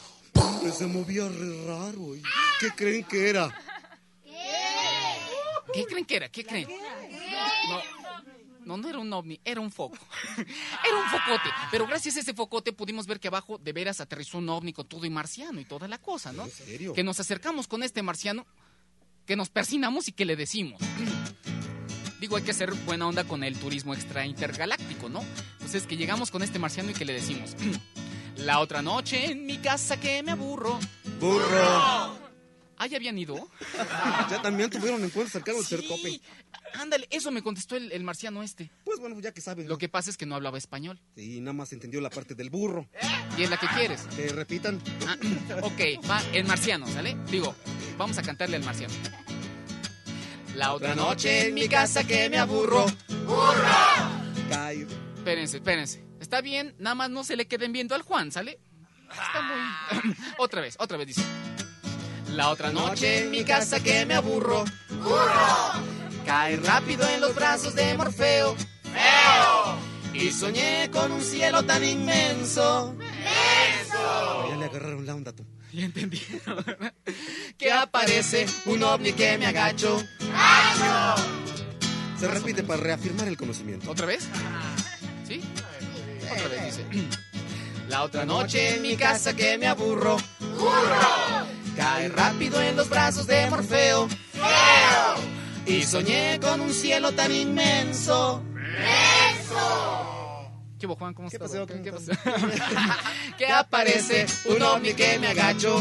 Se 0.77 0.85
movía 0.87 1.27
re 1.27 1.65
raro. 1.65 2.15
¿y 2.15 2.21
¿Qué 2.59 2.69
creen 2.75 3.03
que 3.03 3.29
era? 3.29 3.53
¿Qué 5.73 5.85
creen 5.85 6.05
que 6.05 6.15
era? 6.15 6.29
¿Qué 6.29 6.45
creen? 6.45 6.67
No, 7.69 7.81
no, 8.65 8.77
no 8.77 8.89
era 8.89 8.99
un 8.99 9.11
ovni, 9.11 9.39
era 9.43 9.61
un 9.61 9.71
foco. 9.71 9.97
Era 10.37 10.97
un 10.97 11.09
focote. 11.09 11.49
Pero 11.71 11.87
gracias 11.87 12.17
a 12.17 12.19
ese 12.19 12.33
focote 12.33 12.73
pudimos 12.73 13.07
ver 13.07 13.19
que 13.19 13.27
abajo 13.27 13.57
de 13.57 13.73
veras 13.73 14.01
aterrizó 14.01 14.37
un 14.37 14.49
ovni 14.49 14.73
con 14.73 14.87
todo 14.87 15.05
y 15.05 15.09
marciano 15.09 15.59
y 15.59 15.65
toda 15.65 15.87
la 15.87 15.97
cosa, 15.97 16.31
¿no? 16.31 16.43
¿En 16.43 16.51
serio? 16.51 16.93
Que 16.93 17.03
nos 17.03 17.19
acercamos 17.19 17.67
con 17.67 17.83
este 17.83 18.01
marciano, 18.01 18.45
que 19.25 19.35
nos 19.35 19.49
persinamos 19.49 20.07
y 20.07 20.11
que 20.11 20.25
le 20.25 20.35
decimos. 20.35 20.81
Digo, 22.21 22.35
hay 22.35 22.43
que 22.43 22.53
ser 22.53 22.71
buena 22.85 23.07
onda 23.07 23.23
con 23.23 23.43
el 23.43 23.57
turismo 23.57 23.95
extra 23.95 24.27
intergaláctico, 24.27 25.09
¿no? 25.09 25.25
Entonces, 25.53 25.87
que 25.87 25.97
llegamos 25.97 26.29
con 26.29 26.43
este 26.43 26.59
marciano 26.59 26.91
y 26.91 26.93
que 26.93 27.03
le 27.03 27.13
decimos. 27.13 27.55
La 28.37 28.59
otra 28.59 28.83
noche 28.83 29.31
en 29.31 29.47
mi 29.47 29.57
casa 29.57 29.99
que 29.99 30.21
me 30.21 30.31
aburro. 30.31 30.79
¡Burro! 31.19 32.15
Ah, 32.77 32.87
¿ya 32.87 32.97
habían 32.97 33.17
ido? 33.17 33.49
Ya 34.29 34.39
también 34.39 34.69
tuvieron 34.69 35.03
encuentros 35.03 35.31
cercanos 35.31 35.67
del 35.67 35.79
tercer 35.79 35.97
tope. 35.97 36.21
Ándale, 36.75 37.07
eso 37.09 37.31
me 37.31 37.41
contestó 37.41 37.75
el, 37.75 37.91
el 37.91 38.03
marciano 38.03 38.43
este. 38.43 38.69
Pues 38.85 38.99
bueno, 38.99 39.19
ya 39.19 39.33
que 39.33 39.41
sabes. 39.41 39.65
Lo 39.65 39.79
que 39.79 39.89
pasa 39.89 40.11
es 40.11 40.15
que 40.17 40.27
no 40.27 40.35
hablaba 40.35 40.59
español. 40.59 41.01
Sí, 41.15 41.41
nada 41.41 41.53
más 41.53 41.73
entendió 41.73 42.01
la 42.01 42.11
parte 42.11 42.35
del 42.35 42.51
burro. 42.51 42.87
Y 43.35 43.41
es 43.41 43.49
la 43.49 43.57
que 43.57 43.67
quieres. 43.67 44.03
Que 44.15 44.27
repitan. 44.29 44.79
Ah, 45.07 45.17
ok, 45.63 46.07
va 46.07 46.21
el 46.33 46.45
marciano, 46.45 46.85
¿sale? 46.85 47.17
Digo, 47.31 47.55
vamos 47.97 48.19
a 48.19 48.21
cantarle 48.21 48.57
al 48.57 48.63
marciano. 48.63 48.93
La 50.55 50.73
otra 50.73 50.95
noche 50.95 51.47
en 51.47 51.53
mi 51.53 51.67
casa 51.67 52.03
que 52.03 52.29
me 52.29 52.37
aburro. 52.37 52.85
Cae. 54.49 54.87
Espérense, 55.15 55.57
espérense. 55.57 56.03
Está 56.19 56.41
bien, 56.41 56.75
nada 56.77 56.95
más 56.95 57.09
no 57.09 57.23
se 57.23 57.35
le 57.35 57.47
queden 57.47 57.71
viendo 57.71 57.95
al 57.95 58.01
Juan, 58.01 58.31
¿sale? 58.31 58.59
Está 59.09 59.41
muy... 59.41 60.15
otra 60.37 60.61
vez, 60.61 60.75
otra 60.79 60.97
vez 60.97 61.07
dice. 61.07 61.23
La 62.29 62.49
otra 62.49 62.71
noche 62.71 63.23
en 63.23 63.31
mi 63.31 63.43
casa 63.43 63.81
que 63.81 64.05
me 64.05 64.13
aburro. 64.13 64.63
Cae 66.25 66.57
rápido 66.57 67.07
en 67.07 67.21
los 67.21 67.35
brazos 67.35 67.75
de 67.75 67.95
Morfeo. 67.97 68.55
Y 70.13 70.31
soñé 70.31 70.89
con 70.91 71.11
un 71.11 71.21
cielo 71.21 71.63
tan 71.63 71.83
inmenso. 71.83 72.95
Ya 74.49 74.55
le 74.57 74.65
agarraron 74.65 75.05
la 75.05 75.15
onda 75.15 75.33
tú. 75.33 75.45
Ya 75.73 75.85
entendieron, 75.85 76.63
¿verdad? 76.65 76.93
Que 77.57 77.71
aparece 77.71 78.45
un 78.65 78.83
ovni 78.83 79.13
que 79.13 79.37
me 79.37 79.45
agacho. 79.45 80.03
Se 82.19 82.27
repite 82.27 82.63
para 82.63 82.81
reafirmar 82.81 83.27
el 83.27 83.37
conocimiento. 83.37 83.89
¿Otra 83.89 84.05
vez? 84.05 84.27
¿Sí? 85.27 85.41
Otra 86.29 86.47
vez 86.49 86.65
dice. 86.65 86.85
La 87.89 88.03
otra 88.03 88.25
noche 88.25 88.75
en 88.75 88.81
mi 88.81 88.95
casa 88.95 89.35
que 89.35 89.57
me 89.57 89.67
aburro. 89.67 90.17
Cae 91.75 92.09
rápido 92.09 92.61
en 92.61 92.75
los 92.75 92.89
brazos 92.89 93.27
de 93.27 93.49
Morfeo. 93.49 94.07
Y 95.65 95.83
soñé 95.83 96.39
con 96.39 96.61
un 96.61 96.73
cielo 96.73 97.11
tan 97.13 97.33
inmenso. 97.33 98.43
¿Qué 100.81 100.87
Juan? 100.87 101.13
¿Cómo 101.13 101.29
¿Qué 101.29 101.37
pasó? 101.37 101.67
¿Qué, 101.67 101.91
pasó? 101.91 102.11
que 103.37 103.45
aparece 103.45 104.25
un 104.45 104.63
ovni 104.63 104.95
que 104.95 105.19
me 105.19 105.27
agacho. 105.27 105.79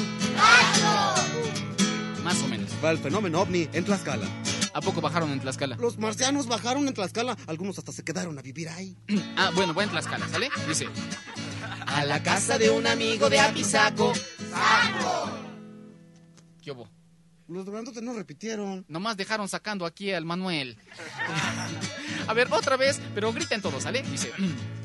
Más 2.22 2.42
o 2.42 2.48
menos. 2.48 2.68
Va 2.84 2.90
el 2.90 2.98
fenómeno 2.98 3.40
ovni 3.40 3.66
en 3.72 3.82
Tlaxcala. 3.86 4.26
¿A 4.74 4.80
poco 4.82 5.00
bajaron 5.00 5.30
en 5.30 5.40
Tlaxcala? 5.40 5.76
Los 5.76 5.96
marcianos 5.96 6.48
bajaron 6.48 6.86
en 6.86 6.92
Tlaxcala. 6.92 7.34
Algunos 7.46 7.78
hasta 7.78 7.92
se 7.92 8.04
quedaron 8.04 8.38
a 8.38 8.42
vivir 8.42 8.68
ahí. 8.68 8.94
Ah, 9.38 9.50
bueno, 9.54 9.72
voy 9.72 9.84
en 9.84 9.90
Tlaxcala, 9.90 10.28
¿sale? 10.28 10.50
Dice. 10.68 10.86
A 11.86 12.04
la 12.04 12.22
casa 12.22 12.58
de 12.58 12.68
un 12.68 12.86
amigo 12.86 13.30
de 13.30 13.40
Apizaco. 13.40 14.12
¿Qué 16.62 16.72
hubo? 16.72 16.86
Los 17.48 17.64
grandotes 17.64 18.02
no 18.02 18.12
repitieron. 18.12 18.84
Nomás 18.86 19.16
dejaron 19.16 19.48
sacando 19.48 19.86
aquí 19.86 20.12
al 20.12 20.26
Manuel. 20.26 20.76
A 22.28 22.34
ver, 22.34 22.48
otra 22.52 22.76
vez, 22.76 23.00
pero 23.14 23.32
griten 23.32 23.62
todos, 23.62 23.82
¿sale? 23.82 24.02
Dice. 24.02 24.30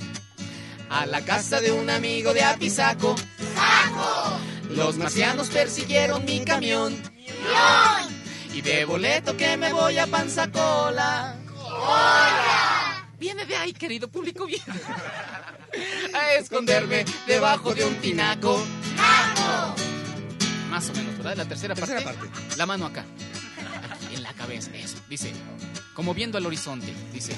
A 0.89 1.05
la 1.05 1.21
casa 1.25 1.59
de 1.61 1.71
un 1.71 1.89
amigo 1.89 2.33
de 2.33 2.43
Apizaco. 2.43 3.15
Los 4.69 4.97
marcianos 4.97 5.49
persiguieron 5.49 6.25
mi 6.25 6.43
camión. 6.43 6.95
Y 8.53 8.61
de 8.61 8.85
boleto 8.85 9.35
que 9.35 9.57
me 9.57 9.73
voy 9.73 9.97
a 9.97 10.07
Panzacola. 10.07 11.37
Viene 13.19 13.45
de 13.45 13.55
ahí, 13.55 13.73
querido 13.73 14.07
público, 14.07 14.45
viene. 14.45 14.63
A 16.13 16.33
esconderme 16.35 17.05
debajo 17.27 17.73
de 17.73 17.83
un 17.85 17.95
tinaco. 17.95 18.63
Más 20.69 20.89
o 20.89 20.93
menos, 20.93 21.17
¿verdad? 21.17 21.35
La 21.37 21.45
tercera, 21.45 21.73
Tercera 21.75 22.01
parte. 22.01 22.27
parte. 22.27 22.57
La 22.57 22.65
mano 22.65 22.85
acá. 22.85 23.05
Aquí, 23.91 24.15
en 24.15 24.23
la 24.23 24.33
cabeza, 24.33 24.71
eso. 24.75 24.97
Dice, 25.09 25.31
como 25.93 26.13
viendo 26.13 26.37
al 26.37 26.45
horizonte, 26.45 26.93
dice. 27.13 27.33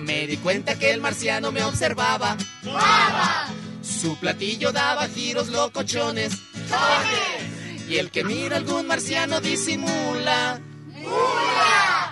Me 0.00 0.26
di 0.26 0.36
cuenta 0.36 0.78
que 0.78 0.90
el 0.90 1.00
marciano 1.00 1.52
me 1.52 1.62
observaba. 1.62 2.36
Su 3.82 4.16
platillo 4.18 4.72
daba 4.72 5.08
giros 5.08 5.48
locochones. 5.48 6.32
Y 7.88 7.96
el 7.96 8.10
que 8.10 8.24
mira 8.24 8.56
algún 8.56 8.86
marciano 8.86 9.40
disimula. 9.40 10.60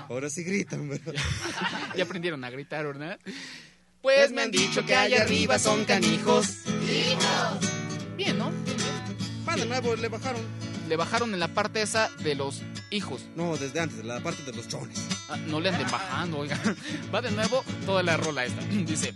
Ahora 0.08 0.28
sí 0.28 0.42
gritan, 0.44 0.88
¿verdad? 0.88 1.14
Ya 1.96 2.04
aprendieron 2.04 2.42
a 2.44 2.50
gritar, 2.50 2.86
¿verdad? 2.86 3.18
Pues 4.02 4.32
me 4.32 4.42
han 4.42 4.50
dicho 4.50 4.84
que 4.84 4.94
allá 4.94 5.22
arriba 5.22 5.58
son 5.58 5.84
canijos. 5.84 6.58
Bien, 8.16 8.38
¿no? 8.38 8.52
Va 9.48 9.56
de 9.56 9.66
nuevo, 9.66 9.94
le 9.96 10.08
bajaron. 10.08 10.42
Le 10.92 10.96
bajaron 10.96 11.32
en 11.32 11.40
la 11.40 11.48
parte 11.48 11.80
esa 11.80 12.10
de 12.18 12.34
los 12.34 12.60
hijos. 12.90 13.22
No, 13.34 13.56
desde 13.56 13.80
antes, 13.80 14.04
la 14.04 14.20
parte 14.20 14.42
de 14.42 14.52
los 14.52 14.68
chones. 14.68 15.00
Ah, 15.30 15.38
no 15.38 15.58
le 15.58 15.70
anden 15.70 15.90
bajando, 15.90 16.40
oiga. 16.40 16.60
Va 17.14 17.22
de 17.22 17.30
nuevo 17.30 17.64
toda 17.86 18.02
la 18.02 18.18
rola 18.18 18.44
esta. 18.44 18.60
Dice, 18.84 19.14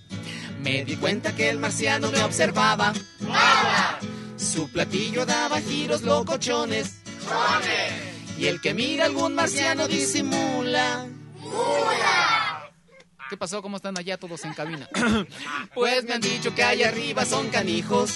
me 0.62 0.87
di 0.87 0.97
cuenta 0.97 1.37
que 1.37 1.51
el 1.51 1.59
marciano 1.59 2.11
me 2.11 2.23
observaba. 2.23 2.95
Su 4.39 4.71
platillo 4.71 5.27
daba 5.27 5.61
giros 5.61 6.01
locochones. 6.01 7.03
Y 8.39 8.47
el 8.47 8.62
que 8.62 8.73
mira 8.73 9.05
algún 9.05 9.35
marciano 9.35 9.87
disimula. 9.87 11.07
¿Qué 13.29 13.37
pasó? 13.37 13.61
¿Cómo 13.61 13.77
están 13.77 13.99
allá 13.99 14.17
todos 14.17 14.43
en 14.47 14.55
cabina? 14.55 14.89
pues 15.75 16.05
me 16.05 16.15
han 16.15 16.23
dicho 16.23 16.55
que 16.55 16.62
allá 16.62 16.89
arriba 16.89 17.27
son 17.27 17.51
canijos. 17.51 18.15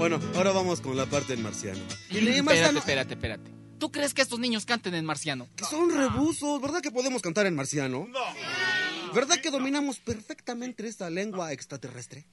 Bueno, 0.00 0.18
ahora 0.34 0.52
vamos 0.52 0.80
con 0.80 0.96
la 0.96 1.04
parte 1.04 1.34
del 1.34 1.44
marciano. 1.44 1.78
Y 2.08 2.26
Espérate, 2.26 2.78
espérate, 2.78 3.12
espérate. 3.12 3.50
¿Tú 3.78 3.92
crees 3.92 4.14
que 4.14 4.22
estos 4.22 4.38
niños 4.38 4.64
canten 4.64 4.94
en 4.94 5.04
marciano? 5.04 5.46
Que 5.56 5.66
son 5.66 5.94
rebusos, 5.94 6.58
¿verdad 6.62 6.80
que 6.80 6.90
podemos 6.90 7.20
cantar 7.20 7.44
en 7.44 7.54
marciano? 7.54 8.08
No. 8.08 9.12
¿Verdad 9.12 9.36
que 9.42 9.50
dominamos 9.50 9.98
perfectamente 9.98 10.88
esta 10.88 11.10
lengua 11.10 11.52
extraterrestre? 11.52 12.24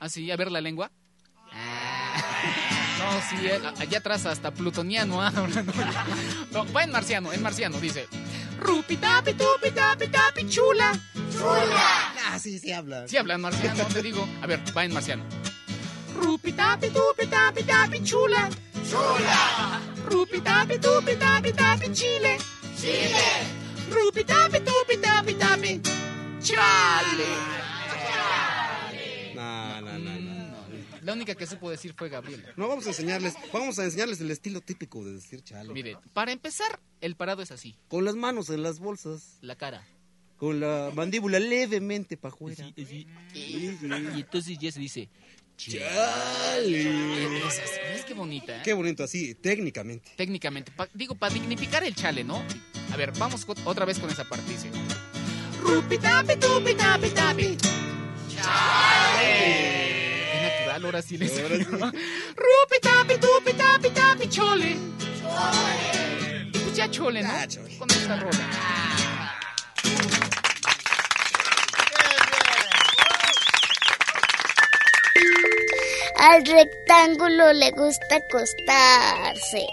¿Ah, 0.00 0.08
sí? 0.08 0.30
A 0.30 0.36
ver 0.36 0.50
la 0.50 0.62
lengua. 0.62 0.90
No, 2.96 3.20
sí, 3.28 3.46
eh, 3.46 3.60
allá 3.78 3.98
atrás 3.98 4.24
hasta 4.24 4.50
plutoniano. 4.50 5.20
ah, 5.22 5.30
ahora 5.36 5.62
no. 5.62 5.72
No, 6.50 6.72
va 6.72 6.82
en 6.82 6.90
marciano, 6.90 7.30
en 7.34 7.42
marciano, 7.42 7.78
dice. 7.78 8.06
Rupi 8.58 8.96
tapi 8.96 9.34
tupi 9.34 9.70
tapi 9.70 10.08
tapi 10.08 10.48
chula. 10.48 10.98
Ah, 12.24 12.38
sí, 12.38 12.58
sí 12.58 12.72
habla. 12.72 13.06
Sí 13.06 13.18
hablan 13.18 13.42
marciano, 13.42 13.84
te 13.84 14.00
digo. 14.00 14.26
A 14.40 14.46
ver, 14.46 14.60
va 14.74 14.86
en 14.86 14.94
marciano. 14.94 15.24
Rupi 16.16 16.52
tapi 16.52 16.88
tupi 16.90 17.26
tapi 17.28 17.62
tapi 17.64 17.98
chula. 18.02 18.48
Chula. 18.88 19.80
Rupi 20.06 20.40
tapi 20.40 20.78
tupi 20.78 21.14
tapi 21.16 21.52
tapi 21.52 21.86
chile. 21.92 22.38
Sigue. 22.74 23.32
Rupi 23.90 24.22
tapi 24.24 24.58
tupi 24.60 24.96
tapi 25.00 25.32
tapi. 25.34 25.72
Chale. 26.40 27.30
No, 29.34 29.80
no, 29.80 29.98
no, 29.98 30.20
no. 30.20 30.36
La 31.02 31.12
única 31.12 31.34
que 31.34 31.46
supo 31.46 31.70
decir 31.70 31.94
fue 31.96 32.08
Gabriela. 32.08 32.48
No, 32.56 32.66
vamos 32.68 32.86
a 32.86 32.90
enseñarles, 32.90 33.34
vamos 33.52 33.78
a 33.78 33.84
enseñarles 33.84 34.20
el 34.20 34.30
estilo 34.30 34.60
típico 34.60 35.04
de 35.04 35.12
decir 35.14 35.42
chale. 35.42 35.72
Mire, 35.72 35.96
para 36.12 36.32
empezar, 36.32 36.80
el 37.00 37.14
parado 37.16 37.42
es 37.42 37.50
así. 37.52 37.76
Con 37.88 38.04
las 38.04 38.16
manos 38.16 38.50
en 38.50 38.62
las 38.62 38.78
bolsas, 38.80 39.38
La 39.40 39.54
cara. 39.56 39.86
con 40.36 40.58
la 40.60 40.90
mandíbula 40.94 41.38
levemente 41.38 42.16
para 42.16 42.34
afuera. 42.34 42.64
Y 42.76 43.06
entonces 44.20 44.58
ya 44.58 44.72
se 44.72 44.80
dice. 44.80 45.08
Chale. 45.56 47.40
¿ves 47.94 48.04
qué 48.06 48.14
bonita? 48.14 48.56
eh? 48.56 48.60
Qué 48.64 48.72
bonito 48.74 49.04
así, 49.04 49.34
técnicamente. 49.34 50.10
Técnicamente, 50.16 50.70
pa- 50.72 50.88
digo, 50.92 51.14
para 51.14 51.32
dignificar 51.32 51.82
el 51.84 51.94
chale, 51.94 52.24
¿no? 52.24 52.42
A 52.92 52.96
ver, 52.96 53.12
vamos 53.18 53.46
otra 53.64 53.84
vez 53.84 53.98
con 53.98 54.10
esa 54.10 54.24
parte. 54.24 54.50
Dice. 54.50 54.68
Rupi 55.60 55.98
tapi 55.98 56.36
tupi 56.36 56.74
tapi 56.74 57.10
tapi. 57.10 57.56
Chale. 58.34 60.36
Es 60.36 60.42
natural, 60.42 60.84
ahora 60.84 61.02
sí 61.02 61.16
les 61.18 61.38
Ahora 61.40 61.56
sí. 61.56 61.64
Rupi 61.64 62.78
tapi 62.82 63.18
tupi 63.18 63.52
tapi 63.54 63.90
tapi 63.90 64.28
chole. 64.28 64.76
Chole. 65.20 66.50
Pues 66.52 66.76
ya 66.76 66.90
chole, 66.90 67.22
¿no? 67.22 67.28
Con 67.78 67.90
esta 67.90 68.16
rola. 68.16 68.48
Al 76.18 76.44
rectángulo 76.46 77.52
le 77.52 77.70
gusta 77.72 78.16
acostarse. 78.16 79.66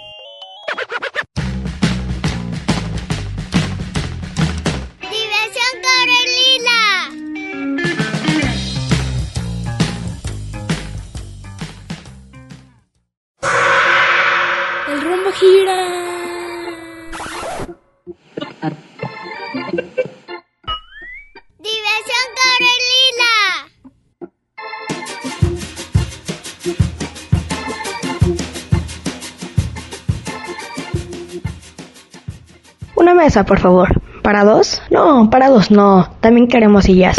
Mesa, 33.14 33.46
por 33.46 33.60
favor. 33.60 33.90
¿Para 34.22 34.44
dos? 34.44 34.82
No, 34.90 35.30
para 35.30 35.50
dos 35.50 35.72
no. 35.72 36.10
También 36.22 36.48
queremos 36.48 36.86
sillas. 36.86 37.18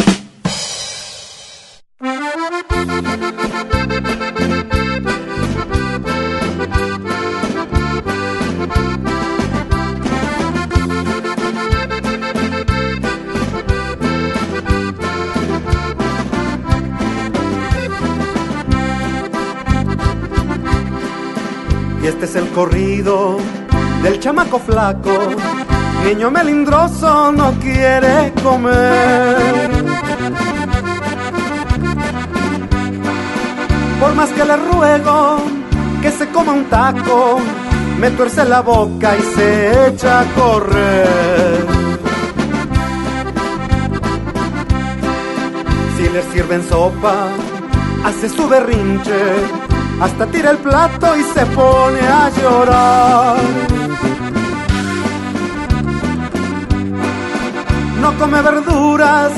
Y 22.02 22.06
este 22.06 22.26
es 22.26 22.36
el 22.36 22.46
corrido 22.48 23.38
del 24.02 24.20
chamaco 24.20 24.58
flaco. 24.58 25.10
Niño 26.04 26.30
melindroso 26.30 27.32
no 27.32 27.52
quiere 27.52 28.32
comer. 28.42 29.70
Por 33.98 34.14
más 34.14 34.28
que 34.30 34.44
le 34.44 34.56
ruego 34.56 35.38
que 36.02 36.10
se 36.10 36.28
coma 36.28 36.52
un 36.52 36.64
taco, 36.66 37.40
me 37.98 38.10
tuerce 38.10 38.44
la 38.44 38.60
boca 38.60 39.16
y 39.16 39.22
se 39.34 39.88
echa 39.88 40.20
a 40.20 40.24
correr. 40.34 41.66
Si 45.96 46.08
le 46.10 46.22
sirven 46.32 46.68
sopa, 46.68 47.28
hace 48.04 48.28
su 48.28 48.46
berrinche, 48.46 49.22
hasta 50.02 50.26
tira 50.26 50.50
el 50.50 50.58
plato 50.58 51.16
y 51.16 51.22
se 51.22 51.46
pone 51.46 52.00
a 52.00 52.28
llorar. 52.28 53.73
No 58.04 58.12
come 58.18 58.42
verduras, 58.42 59.32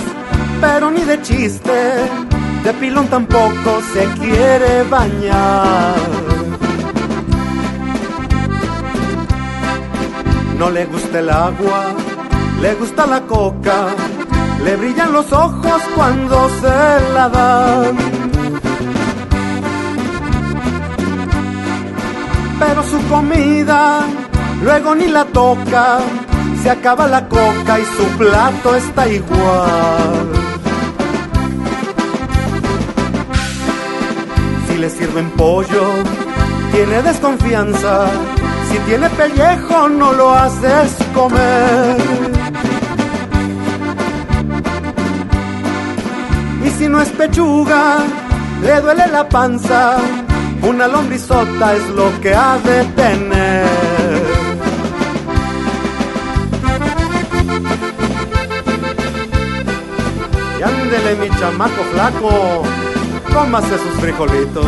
pero 0.60 0.90
ni 0.90 1.02
de 1.02 1.22
chiste, 1.22 1.78
de 2.64 2.74
pilón 2.74 3.06
tampoco 3.06 3.80
se 3.92 4.04
quiere 4.18 4.82
bañar. 4.90 5.94
No 10.58 10.68
le 10.70 10.84
gusta 10.86 11.20
el 11.20 11.30
agua, 11.30 11.94
le 12.60 12.74
gusta 12.74 13.06
la 13.06 13.20
coca, 13.20 13.86
le 14.64 14.74
brillan 14.74 15.12
los 15.12 15.32
ojos 15.32 15.80
cuando 15.94 16.50
se 16.60 17.12
la 17.14 17.28
dan. 17.28 17.96
Pero 22.58 22.82
su 22.82 22.98
comida 23.08 24.00
luego 24.60 24.96
ni 24.96 25.06
la 25.06 25.24
toca, 25.26 25.98
se 26.66 26.70
acaba 26.70 27.06
la 27.06 27.28
coca 27.28 27.78
y 27.78 27.84
su 27.96 28.04
plato 28.18 28.74
está 28.74 29.06
igual. 29.06 30.26
Si 34.66 34.76
le 34.76 34.90
sirven 34.90 35.30
pollo, 35.42 35.84
tiene 36.72 37.02
desconfianza. 37.02 38.06
Si 38.68 38.78
tiene 38.78 39.08
pellejo, 39.10 39.88
no 39.90 40.12
lo 40.12 40.34
haces 40.34 40.90
comer. 41.14 41.98
Y 46.64 46.70
si 46.70 46.88
no 46.88 47.00
es 47.00 47.10
pechuga, 47.10 47.98
le 48.64 48.80
duele 48.80 49.06
la 49.06 49.28
panza. 49.28 49.98
Una 50.62 50.88
lombrizota 50.88 51.76
es 51.76 51.88
lo 51.90 52.08
que 52.20 52.34
ha 52.34 52.58
de 52.58 52.84
tener. 52.96 53.95
Ándele 60.86 61.16
mi 61.16 61.28
chamaco 61.36 61.82
flaco, 61.92 62.62
cómase 63.34 63.76
sus 63.78 64.00
frijolitos. 64.00 64.66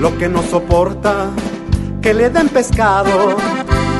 Lo 0.00 0.18
que 0.18 0.28
no 0.28 0.42
soporta, 0.42 1.30
que 2.00 2.14
le 2.14 2.30
den 2.30 2.48
pescado, 2.48 3.36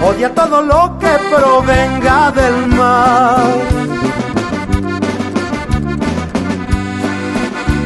odia 0.02 0.34
todo 0.34 0.62
lo 0.62 0.98
que 0.98 1.18
provenga 1.34 2.30
del 2.30 2.66
mar. 2.68 3.44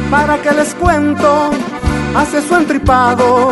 ¿Para 0.09 0.37
que 0.41 0.51
les 0.51 0.73
cuento? 0.75 1.58
Hace 2.15 2.41
su 2.41 2.55
entripado, 2.55 3.51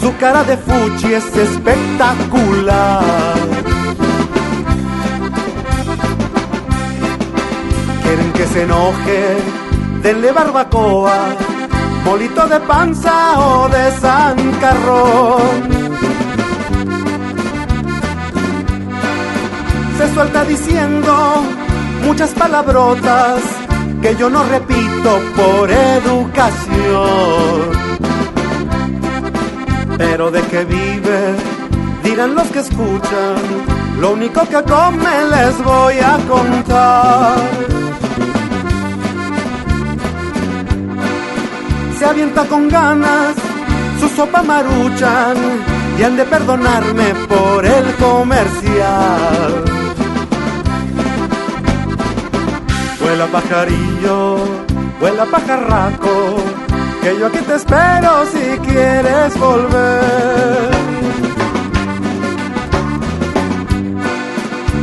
su 0.00 0.16
cara 0.16 0.42
de 0.44 0.56
fuchi 0.56 1.12
es 1.14 1.36
espectacular. 1.36 3.02
Quieren 8.02 8.32
que 8.32 8.46
se 8.46 8.62
enoje, 8.62 9.36
denle 10.02 10.32
barbacoa, 10.32 11.36
molito 12.04 12.46
de 12.46 12.60
panza 12.60 13.38
o 13.38 13.68
de 13.68 13.90
zancarrón. 13.92 15.84
Se 19.96 20.12
suelta 20.12 20.44
diciendo 20.44 21.44
muchas 22.04 22.30
palabrotas 22.30 23.40
que 24.02 24.16
yo 24.16 24.28
no 24.28 24.42
repito 24.44 25.20
por 25.36 25.70
educación. 25.70 27.83
Pero 29.96 30.30
de 30.30 30.42
que 30.42 30.64
vive, 30.64 31.36
dirán 32.02 32.34
los 32.34 32.48
que 32.48 32.60
escuchan, 32.60 33.36
lo 34.00 34.12
único 34.12 34.42
que 34.48 34.62
come 34.62 35.24
les 35.30 35.64
voy 35.64 35.94
a 35.98 36.18
contar. 36.28 37.38
Se 41.98 42.04
avienta 42.04 42.44
con 42.44 42.68
ganas 42.68 43.34
su 44.00 44.08
sopa 44.08 44.42
maruchan 44.42 45.36
y 45.98 46.02
han 46.02 46.16
de 46.16 46.24
perdonarme 46.24 47.14
por 47.28 47.64
el 47.64 47.94
comercial. 47.94 49.64
Vuela 53.00 53.26
pajarillo, 53.26 54.36
vuela 55.00 55.24
pajarraco, 55.26 56.36
que 57.04 57.18
yo 57.18 57.26
aquí 57.26 57.38
te 57.40 57.54
espero 57.56 58.24
si 58.32 58.58
quieres 58.60 59.38
volver. 59.38 60.70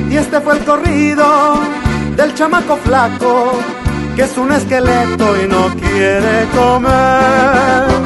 Y 0.08 0.18
este 0.18 0.40
fue 0.42 0.58
el 0.58 0.64
corrido 0.64 1.26
del 2.16 2.36
chamaco 2.36 2.78
flaco, 2.78 3.54
que 4.16 4.22
es 4.22 4.38
un 4.38 4.52
esqueleto 4.52 5.26
y 5.44 5.48
no 5.48 5.70
quiere 5.80 6.46
comer. 6.56 8.01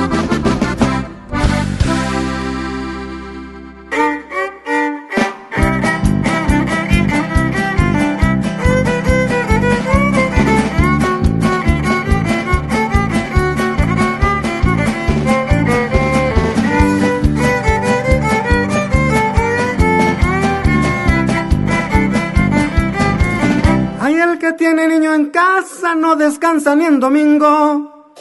No 26.16 26.24
descansa 26.24 26.76
ni 26.76 26.86
en 26.86 27.00
domingo. 27.00 28.12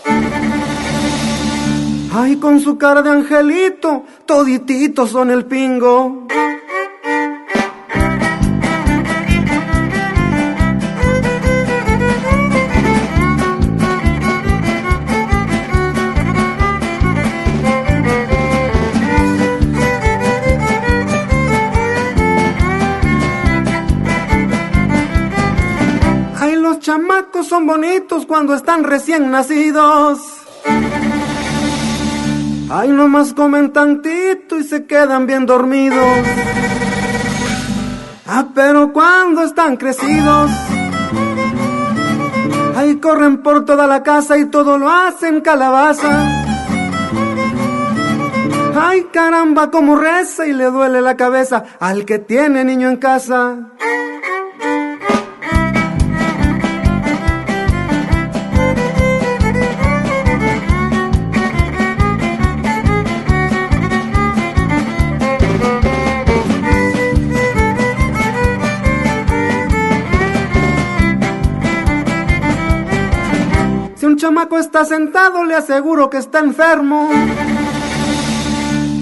Ay, 2.12 2.36
con 2.36 2.60
su 2.60 2.76
cara 2.78 3.02
de 3.02 3.10
angelito, 3.10 4.04
todititos 4.26 5.10
son 5.10 5.30
el 5.30 5.44
pingo. 5.46 6.26
Son 27.54 27.66
bonitos 27.68 28.26
cuando 28.26 28.52
están 28.52 28.82
recién 28.82 29.30
nacidos. 29.30 30.18
Ay, 32.68 32.88
nomás 32.88 33.32
comen 33.32 33.72
tantito 33.72 34.58
y 34.58 34.64
se 34.64 34.86
quedan 34.86 35.28
bien 35.28 35.46
dormidos. 35.46 36.18
Ah, 38.26 38.46
pero 38.52 38.92
cuando 38.92 39.44
están 39.44 39.76
crecidos. 39.76 40.50
Ay, 42.74 42.96
corren 42.96 43.40
por 43.40 43.64
toda 43.64 43.86
la 43.86 44.02
casa 44.02 44.36
y 44.36 44.46
todo 44.46 44.76
lo 44.76 44.90
hacen 44.90 45.40
calabaza. 45.40 46.12
Ay, 48.76 49.06
caramba, 49.12 49.70
como 49.70 49.94
reza 49.94 50.44
y 50.44 50.52
le 50.52 50.64
duele 50.64 51.00
la 51.00 51.16
cabeza 51.16 51.62
al 51.78 52.04
que 52.04 52.18
tiene 52.18 52.64
niño 52.64 52.88
en 52.88 52.96
casa. 52.96 53.70
Chamaco 74.24 74.58
está 74.58 74.86
sentado, 74.86 75.44
le 75.44 75.54
aseguro 75.54 76.08
que 76.08 76.16
está 76.16 76.38
enfermo. 76.38 77.10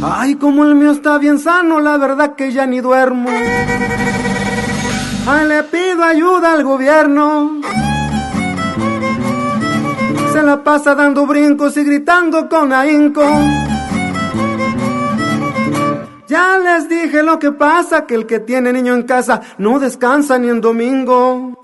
Ay, 0.02 0.34
como 0.34 0.64
el 0.64 0.74
mío 0.74 0.90
está 0.90 1.16
bien 1.18 1.38
sano, 1.38 1.78
la 1.78 1.96
verdad 1.96 2.34
que 2.34 2.50
ya 2.50 2.66
ni 2.66 2.80
duermo. 2.80 3.30
Ay, 5.28 5.46
le 5.46 5.62
pido 5.62 6.02
ayuda 6.02 6.54
al 6.54 6.64
gobierno. 6.64 7.60
Se 10.32 10.42
la 10.42 10.64
pasa 10.64 10.96
dando 10.96 11.24
brincos 11.24 11.76
y 11.76 11.84
gritando 11.84 12.48
con 12.48 12.72
ahínco. 12.72 13.22
Ya 16.26 16.58
les 16.58 16.88
dije 16.88 17.22
lo 17.22 17.38
que 17.38 17.52
pasa, 17.52 18.06
que 18.06 18.16
el 18.16 18.26
que 18.26 18.40
tiene 18.40 18.72
niño 18.72 18.92
en 18.92 19.04
casa 19.04 19.40
no 19.58 19.78
descansa 19.78 20.36
ni 20.36 20.48
en 20.48 20.60
domingo. 20.60 21.60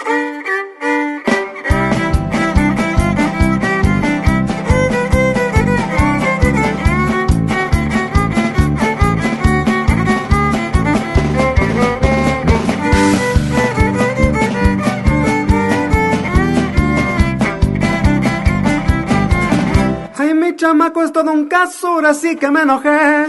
Chamaco 20.69 21.03
es 21.03 21.13
todo 21.13 21.33
un 21.33 21.47
caso, 21.47 21.89
ahora 21.89 22.13
sí 22.13 22.37
que 22.37 22.51
me 22.51 22.61
enojé. 22.61 23.27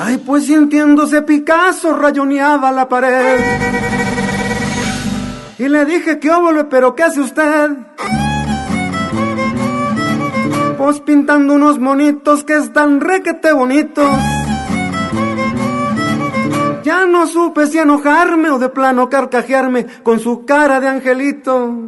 Ay, 0.00 0.18
pues 0.18 0.46
sintiéndose 0.46 1.22
Picasso 1.22 1.92
rayoneaba 1.96 2.70
la 2.70 2.88
pared. 2.88 3.40
Y 5.58 5.68
le 5.68 5.84
dije 5.86 6.20
que 6.20 6.30
óvole, 6.30 6.64
pero 6.64 6.94
¿qué 6.94 7.02
hace 7.02 7.20
usted? 7.20 7.70
Pues 10.76 11.00
pintando 11.00 11.54
unos 11.54 11.80
monitos 11.80 12.44
que 12.44 12.54
están 12.54 13.00
requete 13.00 13.52
bonitos. 13.52 14.08
Ya 16.84 17.06
no 17.06 17.26
supe 17.26 17.66
si 17.66 17.78
enojarme 17.78 18.50
o 18.50 18.60
de 18.60 18.68
plano 18.68 19.08
carcajearme 19.08 19.84
con 20.04 20.20
su 20.20 20.44
cara 20.44 20.78
de 20.78 20.86
angelito. 20.86 21.86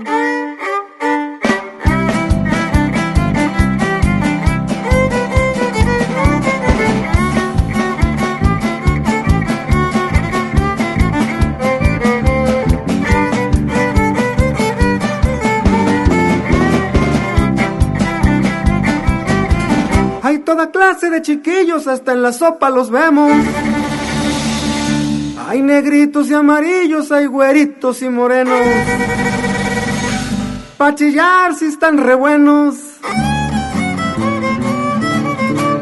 Toda 20.51 20.73
clase 20.73 21.11
de 21.11 21.23
chiquillos, 21.23 21.87
hasta 21.87 22.11
en 22.11 22.23
la 22.23 22.33
sopa 22.33 22.71
los 22.71 22.91
vemos. 22.91 23.31
Hay 25.47 25.63
negritos 25.63 26.29
y 26.29 26.35
amarillos, 26.35 27.13
hay 27.13 27.27
güeritos 27.27 28.03
y 28.03 28.09
morenos. 28.09 28.61
Pa' 30.77 30.93
chillar 30.97 31.55
si 31.55 31.67
están 31.67 31.99
re 31.99 32.17
buenos. 32.17 32.75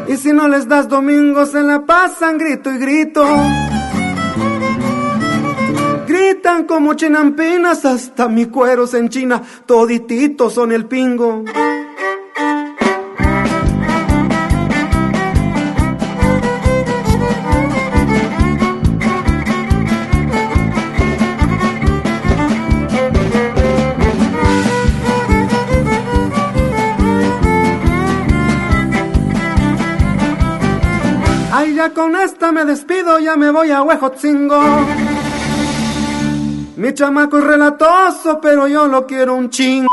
Y 0.07 0.17
si 0.17 0.33
no 0.33 0.47
les 0.47 0.67
das 0.67 0.87
domingos, 0.87 1.49
se 1.49 1.63
la 1.63 1.83
pasan 1.83 2.37
grito 2.37 2.71
y 2.71 2.77
grito. 2.77 3.25
Gritan 6.07 6.65
como 6.65 6.93
chinampinas, 6.93 7.85
hasta 7.85 8.27
mi 8.27 8.45
cuero 8.45 8.85
se 8.85 8.99
enchina, 8.99 9.41
todititos 9.65 10.53
son 10.53 10.71
el 10.71 10.85
pingo. 10.85 11.43
Con 31.87 32.17
esta 32.17 32.51
me 32.51 32.65
despido, 32.65 33.19
ya 33.19 33.37
me 33.37 33.51
voy 33.51 33.71
a 33.71 33.81
Huejotzingo. 33.81 34.61
Mi 36.75 36.93
chamaco 36.93 37.37
es 37.37 37.43
relatoso, 37.45 38.41
pero 38.41 38.67
yo 38.67 38.87
lo 38.87 39.07
quiero 39.07 39.35
un 39.35 39.49
chingo. 39.49 39.87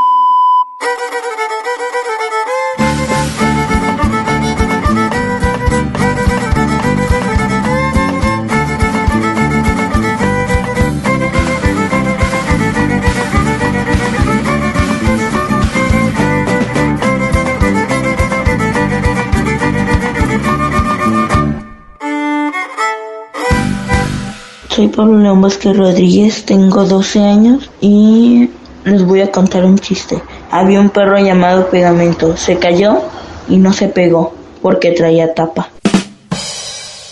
Soy 24.77 24.89
Pablo 24.89 25.17
León 25.17 25.41
Vázquez 25.41 25.75
Rodríguez, 25.75 26.45
tengo 26.45 26.85
12 26.85 27.21
años 27.21 27.71
y 27.81 28.51
les 28.85 29.07
voy 29.07 29.23
a 29.23 29.33
contar 29.33 29.65
un 29.65 29.79
chiste. 29.79 30.23
Había 30.51 30.81
un 30.81 30.91
perro 30.91 31.19
llamado 31.19 31.71
Pegamento, 31.71 32.37
se 32.37 32.59
cayó 32.59 33.01
y 33.49 33.57
no 33.57 33.73
se 33.73 33.89
pegó 33.89 34.35
porque 34.61 34.93
traía 34.93 35.33
tapa. 35.33 35.71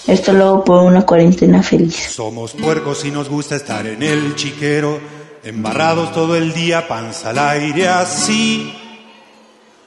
Esto 0.06 0.34
luego 0.34 0.62
por 0.62 0.82
una 0.82 1.06
cuarentena 1.06 1.62
feliz. 1.62 1.96
Somos 2.10 2.52
puercos 2.52 3.02
y 3.06 3.10
nos 3.10 3.30
gusta 3.30 3.56
estar 3.56 3.86
en 3.86 4.02
el 4.02 4.34
chiquero, 4.34 5.00
embarrados 5.42 6.12
todo 6.12 6.36
el 6.36 6.52
día, 6.52 6.86
panza 6.86 7.30
al 7.30 7.38
aire 7.38 7.88
así. 7.88 8.74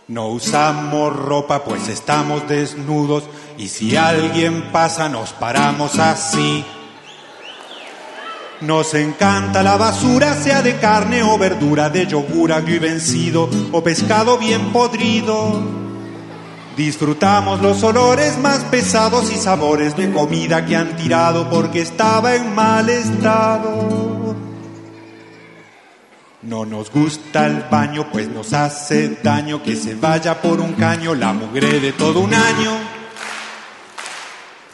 No 0.08 0.30
usamos 0.30 1.16
ropa 1.16 1.64
pues 1.64 1.90
estamos 1.90 2.48
desnudos 2.50 3.26
y 3.56 3.68
si 3.68 3.96
alguien 3.96 4.72
pasa 4.72 5.10
nos 5.10 5.32
paramos 5.34 6.00
así. 6.00 6.66
Nos 8.62 8.96
encanta 8.96 9.62
la 9.62 9.78
basura, 9.78 10.34
sea 10.34 10.64
de 10.64 10.78
carne 10.78 11.22
o 11.22 11.38
verdura, 11.38 11.92
de 11.92 12.08
yogur 12.08 12.52
agrio 12.52 12.82
vencido 12.82 13.48
o 13.72 13.84
pescado 13.84 14.40
bien 14.40 14.72
podrido. 14.74 15.62
Disfrutamos 16.76 17.62
los 17.62 17.84
olores 17.84 18.38
más 18.40 18.64
pesados 18.66 19.32
y 19.32 19.36
sabores 19.36 19.96
de 19.96 20.12
comida 20.12 20.66
que 20.66 20.76
han 20.76 20.96
tirado 20.96 21.50
porque 21.50 21.82
estaba 21.82 22.36
en 22.36 22.56
mal 22.56 22.90
estado. 22.90 24.36
No 26.42 26.66
nos 26.66 26.92
gusta 26.92 27.46
el 27.46 27.64
baño, 27.70 28.08
pues 28.12 28.28
nos 28.28 28.54
hace 28.54 29.20
daño 29.22 29.62
que 29.62 29.76
se 29.76 29.94
vaya 29.94 30.42
por 30.42 30.62
un 30.62 30.74
caño 30.74 31.14
la 31.14 31.32
mugre 31.32 31.80
de 31.80 31.94
todo 31.94 32.22
un 32.22 32.34
año. 32.34 32.97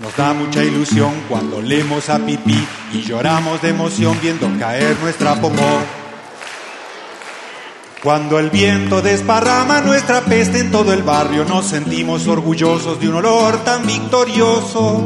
Nos 0.04 0.18
da 0.18 0.34
mucha 0.34 0.62
ilusión 0.62 1.14
cuando 1.30 1.62
leemos 1.62 2.10
a 2.10 2.20
pipí 2.20 2.68
y 2.92 3.04
lloramos 3.04 3.62
de 3.62 3.70
emoción 3.70 4.18
viendo 4.22 4.52
caer 4.60 4.98
nuestra 5.00 5.36
popó. 5.36 5.80
Cuando 8.04 8.38
el 8.38 8.50
viento 8.50 9.02
desparrama 9.02 9.80
nuestra 9.80 10.20
peste 10.20 10.60
en 10.60 10.72
todo 10.72 10.92
el 10.92 11.04
barrio, 11.04 11.46
nos 11.46 11.68
sentimos 11.68 12.28
orgullosos 12.28 13.00
de 13.00 13.08
un 13.08 13.16
olor 13.16 13.64
tan 13.64 13.88
victorioso. 13.88 15.06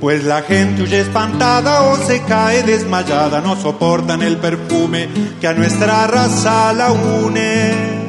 Pues 0.00 0.22
la 0.22 0.42
gente 0.42 0.82
huye 0.82 1.00
espantada 1.00 1.82
o 1.82 1.96
se 1.96 2.22
cae 2.22 2.62
desmayada, 2.62 3.40
no 3.40 3.60
soportan 3.60 4.22
el 4.22 4.36
perfume 4.36 5.08
que 5.40 5.48
a 5.48 5.52
nuestra 5.52 6.06
raza 6.06 6.72
la 6.72 6.92
une. 6.92 8.01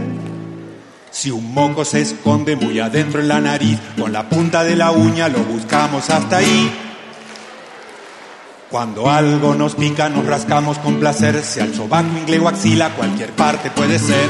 Si 1.14 1.30
un 1.30 1.54
moco 1.54 1.86
se 1.86 2.02
esconde 2.02 2.56
muy 2.56 2.80
adentro 2.80 3.22
en 3.22 3.28
la 3.28 3.40
nariz, 3.40 3.78
con 4.00 4.12
la 4.12 4.28
punta 4.28 4.64
de 4.64 4.76
la 4.76 4.90
uña 4.90 5.30
lo 5.30 5.44
buscamos 5.44 6.10
hasta 6.10 6.38
ahí. 6.38 6.72
Cuando 8.72 9.08
algo 9.12 9.54
nos 9.54 9.76
pica, 9.76 10.10
nos 10.10 10.26
rascamos 10.26 10.80
con 10.80 10.96
placer, 10.96 11.44
sea 11.44 11.66
el 11.66 11.76
sobaco, 11.76 12.10
ingle 12.18 12.40
o 12.40 12.48
axila, 12.48 12.96
cualquier 12.96 13.32
parte 13.34 13.70
puede 13.70 14.00
ser. 14.00 14.28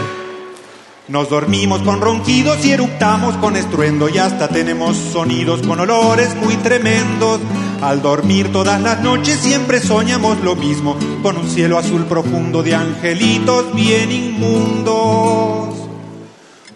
Nos 1.08 1.30
dormimos 1.30 1.82
con 1.84 2.02
ronquidos 2.02 2.66
y 2.66 2.72
eructamos 2.72 3.38
con 3.38 3.56
estruendo 3.56 4.10
y 4.10 4.18
hasta 4.18 4.50
tenemos 4.50 4.98
sonidos 4.98 5.66
con 5.66 5.80
olores 5.80 6.36
muy 6.36 6.58
tremendos. 6.58 7.40
Al 7.82 8.02
dormir 8.02 8.52
todas 8.52 8.82
las 8.82 9.00
noches 9.02 9.40
siempre 9.40 9.80
soñamos 9.80 10.42
lo 10.42 10.58
mismo, 10.58 10.98
con 11.22 11.38
un 11.38 11.50
cielo 11.50 11.78
azul 11.78 12.04
profundo 12.04 12.62
de 12.62 12.76
angelitos 12.76 13.74
bien 13.74 14.12
inmundos. 14.12 15.83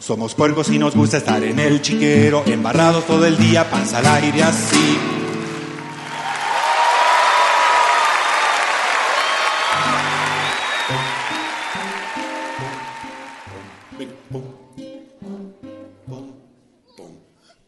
Somos 0.08 0.36
puercos 0.36 0.70
y 0.70 0.80
nos 0.80 0.96
gusta 0.96 1.18
estar 1.18 1.44
en 1.44 1.60
el 1.60 1.82
chiquero, 1.82 2.42
embarrados 2.46 3.06
todo 3.06 3.26
el 3.26 3.38
día, 3.38 3.70
panza 3.70 3.98
al 3.98 4.06
aire 4.06 4.42
así. 4.42 4.98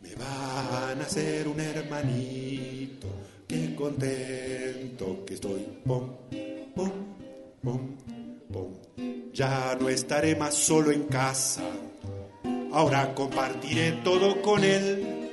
Me 0.02 0.16
van 0.16 1.02
a 1.02 1.04
hacer 1.06 1.46
un 1.46 1.60
hermanito, 1.60 3.08
qué 3.50 3.76
contento 3.76 5.26
que 5.28 5.34
estoy. 5.34 5.68
Pom, 5.86 6.10
pom, 6.74 6.92
pom, 7.62 7.98
pom. 8.54 8.74
Ya 9.34 9.78
no 9.80 9.90
estaré 9.90 10.38
más 10.38 10.54
solo 10.54 10.92
en 10.92 11.04
casa, 11.04 11.64
ahora 12.72 13.14
compartiré 13.16 13.94
todo 14.04 14.42
con 14.42 14.64
él, 14.64 15.30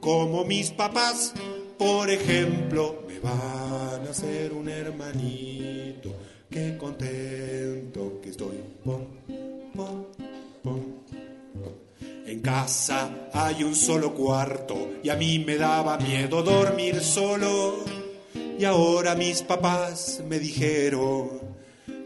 como 0.00 0.44
mis 0.44 0.70
papás, 0.70 1.32
por 1.78 2.10
ejemplo, 2.10 3.02
me 3.08 3.18
van 3.20 4.06
a 4.06 4.10
hacer 4.10 4.52
un 4.52 4.68
hermanito, 4.68 6.14
qué 6.50 6.76
contento 6.76 8.20
que 8.22 8.30
estoy. 8.30 8.58
Pom, 8.84 9.06
pom, 9.74 10.04
pom. 10.62 10.80
En 12.26 12.40
casa 12.40 13.28
hay 13.32 13.62
un 13.64 13.74
solo 13.74 14.14
cuarto 14.14 14.92
y 15.02 15.10
a 15.10 15.16
mí 15.16 15.38
me 15.40 15.56
daba 15.56 15.98
miedo 15.98 16.42
dormir 16.42 17.00
solo. 17.00 17.84
Y 18.58 18.64
ahora 18.64 19.14
mis 19.14 19.42
papás 19.42 20.22
me 20.26 20.38
dijeron 20.38 21.53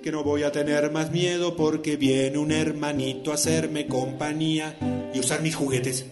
que 0.09 0.13
no 0.13 0.25
voy 0.25 0.43
a 0.43 0.51
tener 0.51 0.91
más 0.91 1.11
miedo 1.11 1.55
porque 1.55 1.99
viene 1.99 2.39
un 2.39 2.51
hermanito 2.51 3.31
a 3.31 3.35
hacerme 3.35 3.87
compañía 3.87 4.75
y 5.13 5.21
usar 5.21 5.43
mis 5.43 5.55
juguetes. 5.55 6.07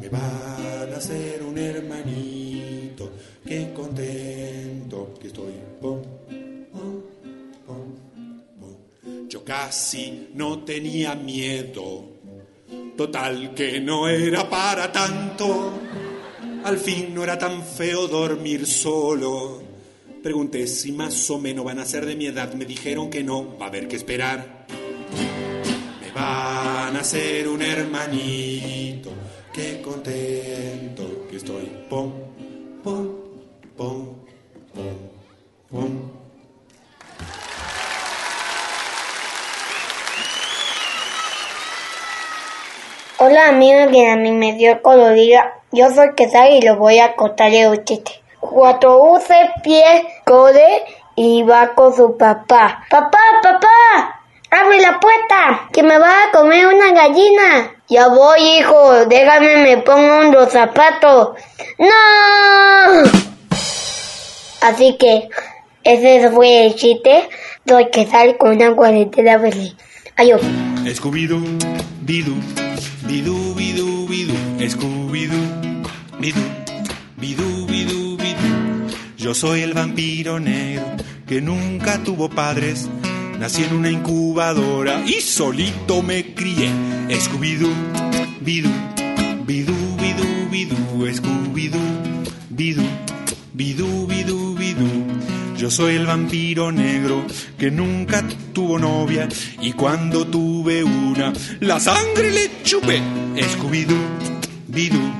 Me 0.00 0.08
van 0.08 0.92
a 0.94 0.96
hacer 0.96 1.42
un 1.42 1.58
hermanito, 1.58 3.10
qué 3.44 3.72
contento 3.74 5.12
que 5.20 5.26
estoy. 5.26 5.54
Yo 9.28 9.44
casi 9.44 10.28
no 10.34 10.60
tenía 10.60 11.16
miedo, 11.16 12.04
total 12.96 13.54
que 13.54 13.80
no 13.80 14.08
era 14.08 14.48
para 14.48 14.92
tanto. 14.92 15.87
Al 16.68 16.76
fin 16.76 17.14
no 17.14 17.24
era 17.24 17.38
tan 17.38 17.64
feo 17.64 18.06
dormir 18.08 18.66
solo. 18.66 19.62
Pregunté 20.22 20.66
si 20.66 20.92
más 20.92 21.30
o 21.30 21.38
menos 21.38 21.64
van 21.64 21.78
a 21.78 21.86
ser 21.86 22.04
de 22.04 22.14
mi 22.14 22.26
edad. 22.26 22.52
Me 22.52 22.66
dijeron 22.66 23.08
que 23.08 23.24
no, 23.24 23.56
va 23.56 23.64
a 23.64 23.68
haber 23.70 23.88
que 23.88 23.96
esperar. 23.96 24.66
Me 26.02 26.12
van 26.12 26.94
a 26.94 27.00
hacer 27.00 27.48
un 27.48 27.62
hermanito. 27.62 29.10
Qué 29.50 29.80
contento 29.80 31.26
que 31.30 31.38
estoy. 31.38 31.72
Pom, 31.88 32.12
pom, 32.84 33.16
pom, 33.74 34.16
pom, 34.74 34.94
pom. 35.70 36.17
Hola 43.30 43.50
amiga 43.50 43.88
que 43.88 44.08
a 44.08 44.16
mí 44.16 44.32
me 44.32 44.54
dio 44.54 44.80
colorida. 44.80 45.60
Yo 45.70 45.90
soy 45.90 46.14
Quesada 46.16 46.48
y 46.48 46.62
lo 46.62 46.76
voy 46.76 46.98
a 46.98 47.14
contarle 47.14 47.68
un 47.68 47.84
chiste. 47.84 48.10
Cuatro 48.40 49.02
uce 49.02 49.34
pies 49.62 50.02
corre 50.24 50.82
y 51.14 51.42
va 51.42 51.74
con 51.74 51.94
su 51.94 52.16
papá. 52.16 52.86
Papá, 52.88 53.18
papá, 53.42 54.22
abre 54.50 54.80
la 54.80 54.98
puerta, 54.98 55.68
que 55.70 55.82
me 55.82 55.98
va 55.98 56.08
a 56.08 56.30
comer 56.32 56.68
una 56.68 56.90
gallina. 56.92 57.76
Ya 57.86 58.08
voy, 58.08 58.40
hijo, 58.60 59.04
déjame 59.04 59.58
me 59.58 59.76
pongo 59.76 60.20
unos 60.26 60.50
zapatos. 60.50 61.36
¡No! 61.76 63.10
Así 64.62 64.96
que 64.96 65.28
ese 65.84 66.30
fue 66.30 66.64
el 66.64 66.76
chiste. 66.76 67.28
Doy 67.66 67.90
que 67.90 68.06
sal 68.06 68.38
con 68.38 68.52
una 68.52 68.74
cuarentena 68.74 69.38
feliz. 69.38 69.76
Adiós. 70.16 70.40
Bidú, 72.08 72.32
Bidú, 73.08 73.54
Bidú, 73.54 74.06
Bidú, 74.06 74.34
Scooby-Doo, 74.60 75.80
Bidú, 76.20 76.44
Bidú, 77.16 77.66
Bidú, 77.66 78.16
Bidú. 78.18 78.50
Yo 79.16 79.32
soy 79.32 79.62
el 79.62 79.72
vampiro 79.72 80.38
negro 80.38 80.84
que 81.26 81.40
nunca 81.40 82.04
tuvo 82.04 82.28
padres. 82.28 82.86
Nací 83.38 83.64
en 83.64 83.72
una 83.76 83.90
incubadora 83.90 85.02
y 85.06 85.22
solito 85.22 86.02
me 86.02 86.34
crié. 86.34 86.68
Scooby-Doo, 87.08 87.72
Bidú, 88.42 88.70
Bidú, 89.46 89.74
Bidú, 89.96 90.28
Bidú, 90.50 90.76
Scooby-Doo, 91.16 91.80
Bidú, 92.50 92.82
Bidú, 93.54 94.06
Bidú. 94.06 94.37
Yo 95.68 95.72
soy 95.72 95.96
el 95.96 96.06
vampiro 96.06 96.72
negro 96.72 97.26
que 97.58 97.70
nunca 97.70 98.24
tuvo 98.54 98.78
novia 98.78 99.28
y 99.60 99.72
cuando 99.72 100.26
tuve 100.26 100.82
una, 100.82 101.30
la 101.60 101.78
sangre 101.78 102.30
le 102.30 102.62
chupé. 102.62 103.02
Scooby-Doo, 103.36 103.98
Bidú, 104.66 105.12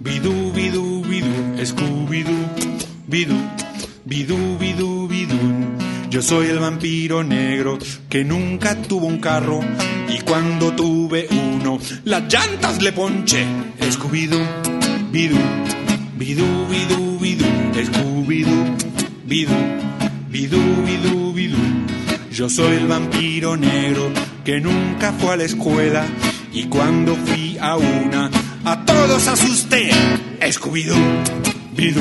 Bidú, 0.00 0.52
Bidú, 0.54 1.02
Bidú, 1.02 1.26
Scooby-Doo, 1.62 2.48
Bidú, 3.08 3.36
Bidú, 4.06 4.58
Bidú, 4.58 5.06
Bidú. 5.06 5.38
Yo 6.08 6.22
soy 6.22 6.46
el 6.46 6.60
vampiro 6.60 7.22
negro 7.22 7.76
que 8.08 8.24
nunca 8.24 8.80
tuvo 8.80 9.04
un 9.04 9.18
carro 9.18 9.60
y 10.08 10.18
cuando 10.20 10.72
tuve 10.72 11.28
uno, 11.30 11.78
las 12.04 12.22
llantas 12.32 12.80
le 12.80 12.92
ponché. 12.92 13.44
Scooby-Doo, 13.90 14.46
bidú, 15.12 15.36
bidú, 16.16 16.46
bidú, 16.70 17.18
bidú, 17.18 17.44
Scooby-Doo, 17.74 18.64
bidú, 19.26 19.89
bidú, 20.30 20.60
bidú, 20.86 21.32
bidú. 21.32 21.58
Yo 22.32 22.48
soy 22.48 22.76
el 22.76 22.86
vampiro 22.86 23.56
negro 23.56 24.10
que 24.44 24.60
nunca 24.60 25.12
fue 25.12 25.34
a 25.34 25.36
la 25.36 25.44
escuela 25.44 26.06
y 26.52 26.64
cuando 26.64 27.16
fui 27.16 27.58
a 27.60 27.76
una 27.76 28.30
a 28.64 28.84
todos 28.84 29.26
asusté. 29.26 29.90
Scooby-Doo, 30.40 30.96
bidú, 31.76 32.00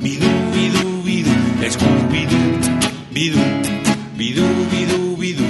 bidú, 0.00 0.28
bidú, 0.52 1.02
bidú, 1.04 1.30
Scooby-Doo, 1.60 3.12
bidú, 3.12 3.40
bidú, 4.16 4.46
bidú, 4.70 5.16
bidú. 5.16 5.44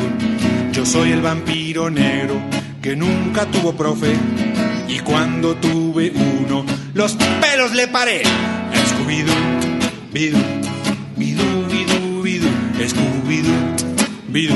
Yo 0.73 0.85
soy 0.85 1.13
el 1.13 1.23
vampiro 1.23 1.89
negro 1.91 2.41
que 2.83 2.97
nunca 2.97 3.47
tuvo 3.47 3.75
profe 3.75 4.15
y 4.89 4.99
cuando 4.99 5.55
tuve 5.57 6.13
uno 6.15 6.67
los 6.95 7.17
pelos 7.41 7.73
le 7.73 7.87
paré. 7.87 8.23
Scooby-Doo, 8.25 10.13
bidú, 10.13 10.39
bidú, 10.39 10.39
bidú, 10.39 10.63
bidú, 10.63 10.72
Scooby-Doo, 12.89 13.77
bidú, 14.29 14.55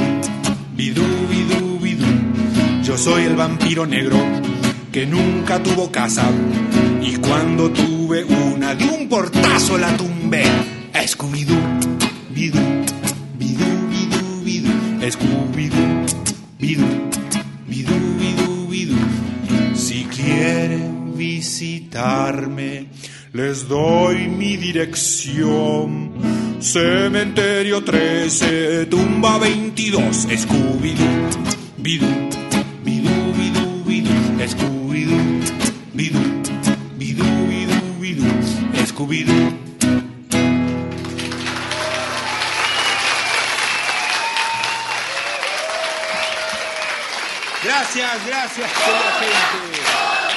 bidú, 0.74 1.04
bidú, 1.28 1.78
bidú. 1.78 2.06
Yo 2.82 2.98
soy 2.98 3.22
el 3.24 3.36
vampiro 3.36 3.86
negro 3.86 4.18
que 4.90 5.06
nunca 5.06 5.62
tuvo 5.62 5.92
casa 5.92 6.28
y 7.02 7.16
cuando 7.16 7.70
tuve 7.70 8.24
una 8.24 8.74
de 8.74 8.84
un 8.84 9.08
portazo 9.08 9.78
la 9.78 9.96
tumbé. 9.96 10.42
Scooby-Doo, 10.92 11.56
bidú, 12.34 12.58
bidú, 13.38 13.66
bidú, 13.88 14.42
bidú, 14.42 14.70
Scooby-Doo, 15.08 16.06
bidú, 16.58 16.86
bidú, 17.68 17.94
bidú, 18.18 18.68
bidú. 18.68 18.96
Si 19.76 20.04
quieren 20.06 21.16
visitarme, 21.16 22.88
les 23.32 23.68
doy 23.68 24.26
mi 24.26 24.56
dirección. 24.56 26.45
Cementerio 26.60 27.82
13, 27.82 28.86
tumba 28.86 29.38
22, 29.38 30.26
Scooby-Doo, 30.36 31.30
bidú, 31.76 32.06
bidú, 32.82 33.32
bidú, 33.34 33.84
bidú, 33.84 34.14
Scooby-Doo, 34.48 35.20
bidú, 35.92 36.20
bidú, 36.96 37.24
bidú, 37.48 37.78
bidú, 38.00 38.26
Scooby-Doo. 38.86 39.52
Gracias, 47.62 48.26
gracias, 48.26 48.70
querida 48.72 49.12
gente. 49.20 50.35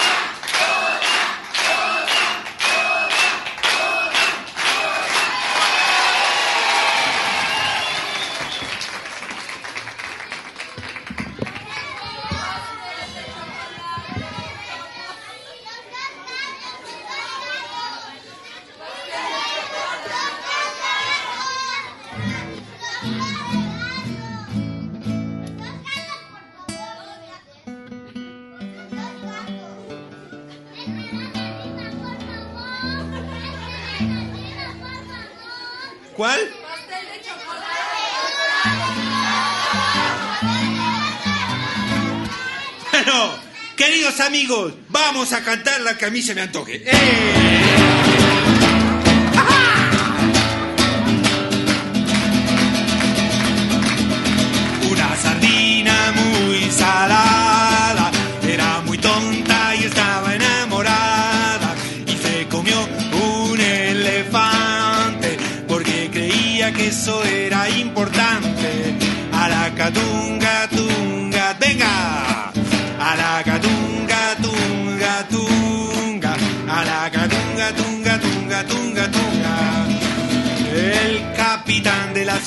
Amigos, 44.39 44.73
vamos 44.87 45.33
a 45.33 45.43
cantar 45.43 45.81
la 45.81 45.97
que 45.97 46.05
a 46.05 46.09
mí 46.09 46.21
se 46.21 46.33
me 46.33 46.41
antoje. 46.41 46.81
¡Eh! 46.85 47.48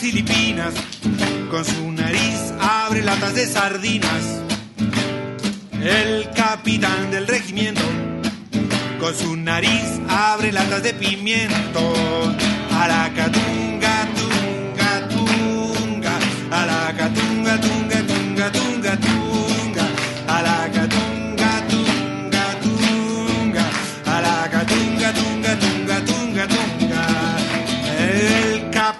Filipinas 0.02 0.74
con 1.48 1.64
su 1.64 1.92
nariz 1.92 2.52
abre 2.60 3.02
latas 3.02 3.36
de 3.36 3.46
sardinas. 3.46 4.40
El 5.80 6.28
capitán 6.34 7.12
del 7.12 7.28
regimiento 7.28 7.82
con 8.98 9.14
su 9.14 9.36
nariz 9.36 10.00
abre 10.08 10.50
latas 10.50 10.82
de 10.82 10.92
pimiento. 10.94 11.94
A 12.72 12.88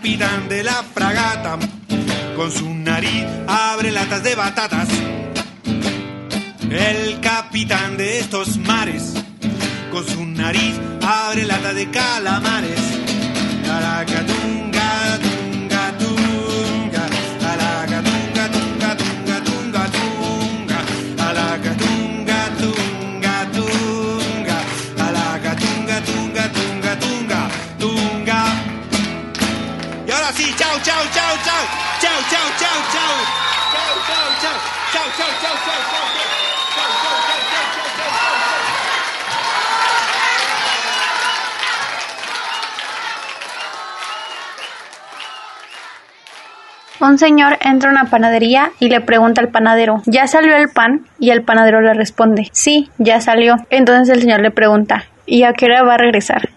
capitán 0.03 0.49
de 0.49 0.65
la 0.65 0.83
fragata 0.83 1.57
con 2.35 2.51
su 2.51 2.75
nariz 2.75 3.25
abre 3.47 3.93
latas 3.93 4.25
de 4.25 4.35
batatas. 4.35 4.89
El 6.69 7.21
capitán 7.21 7.97
de 7.97 8.19
estos 8.19 8.57
mares 8.57 9.15
con 9.93 10.05
su 10.05 10.27
nariz 10.27 10.75
abre 11.07 11.45
lata 11.45 11.73
de 11.73 11.89
calamares. 11.93 12.81
Aracatunga, 13.71 14.72
Un 47.03 47.19
señor 47.19 47.59
entra 47.63 47.89
a 47.89 47.93
una 47.93 48.05
panadería 48.05 48.71
y 48.79 48.89
le 48.89 49.01
pregunta 49.01 49.41
al 49.41 49.49
panadero, 49.49 50.03
¿ya 50.07 50.29
salió 50.29 50.57
el 50.57 50.69
pan? 50.69 51.05
Y 51.19 51.31
el 51.31 51.43
panadero 51.43 51.81
le 51.81 51.95
responde, 51.95 52.49
sí, 52.53 52.91
ya 52.99 53.21
salió. 53.21 53.57
Entonces 53.71 54.09
el 54.15 54.23
señor 54.23 54.41
le 54.41 54.53
pregunta, 54.53 55.07
¿y 55.27 55.43
a 55.43 55.53
qué 55.53 55.65
hora 55.65 55.83
va 55.83 55.95
a 55.95 55.99
regresar? 55.99 56.51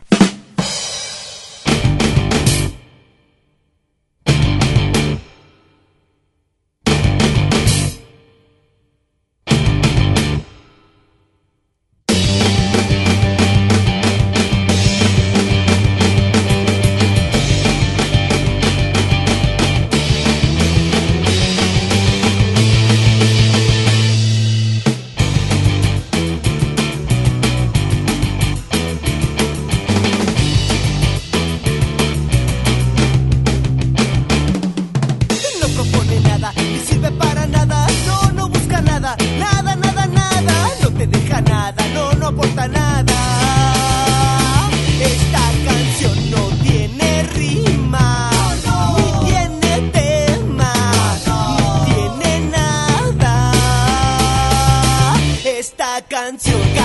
until 56.25 56.57
God. 56.73 56.84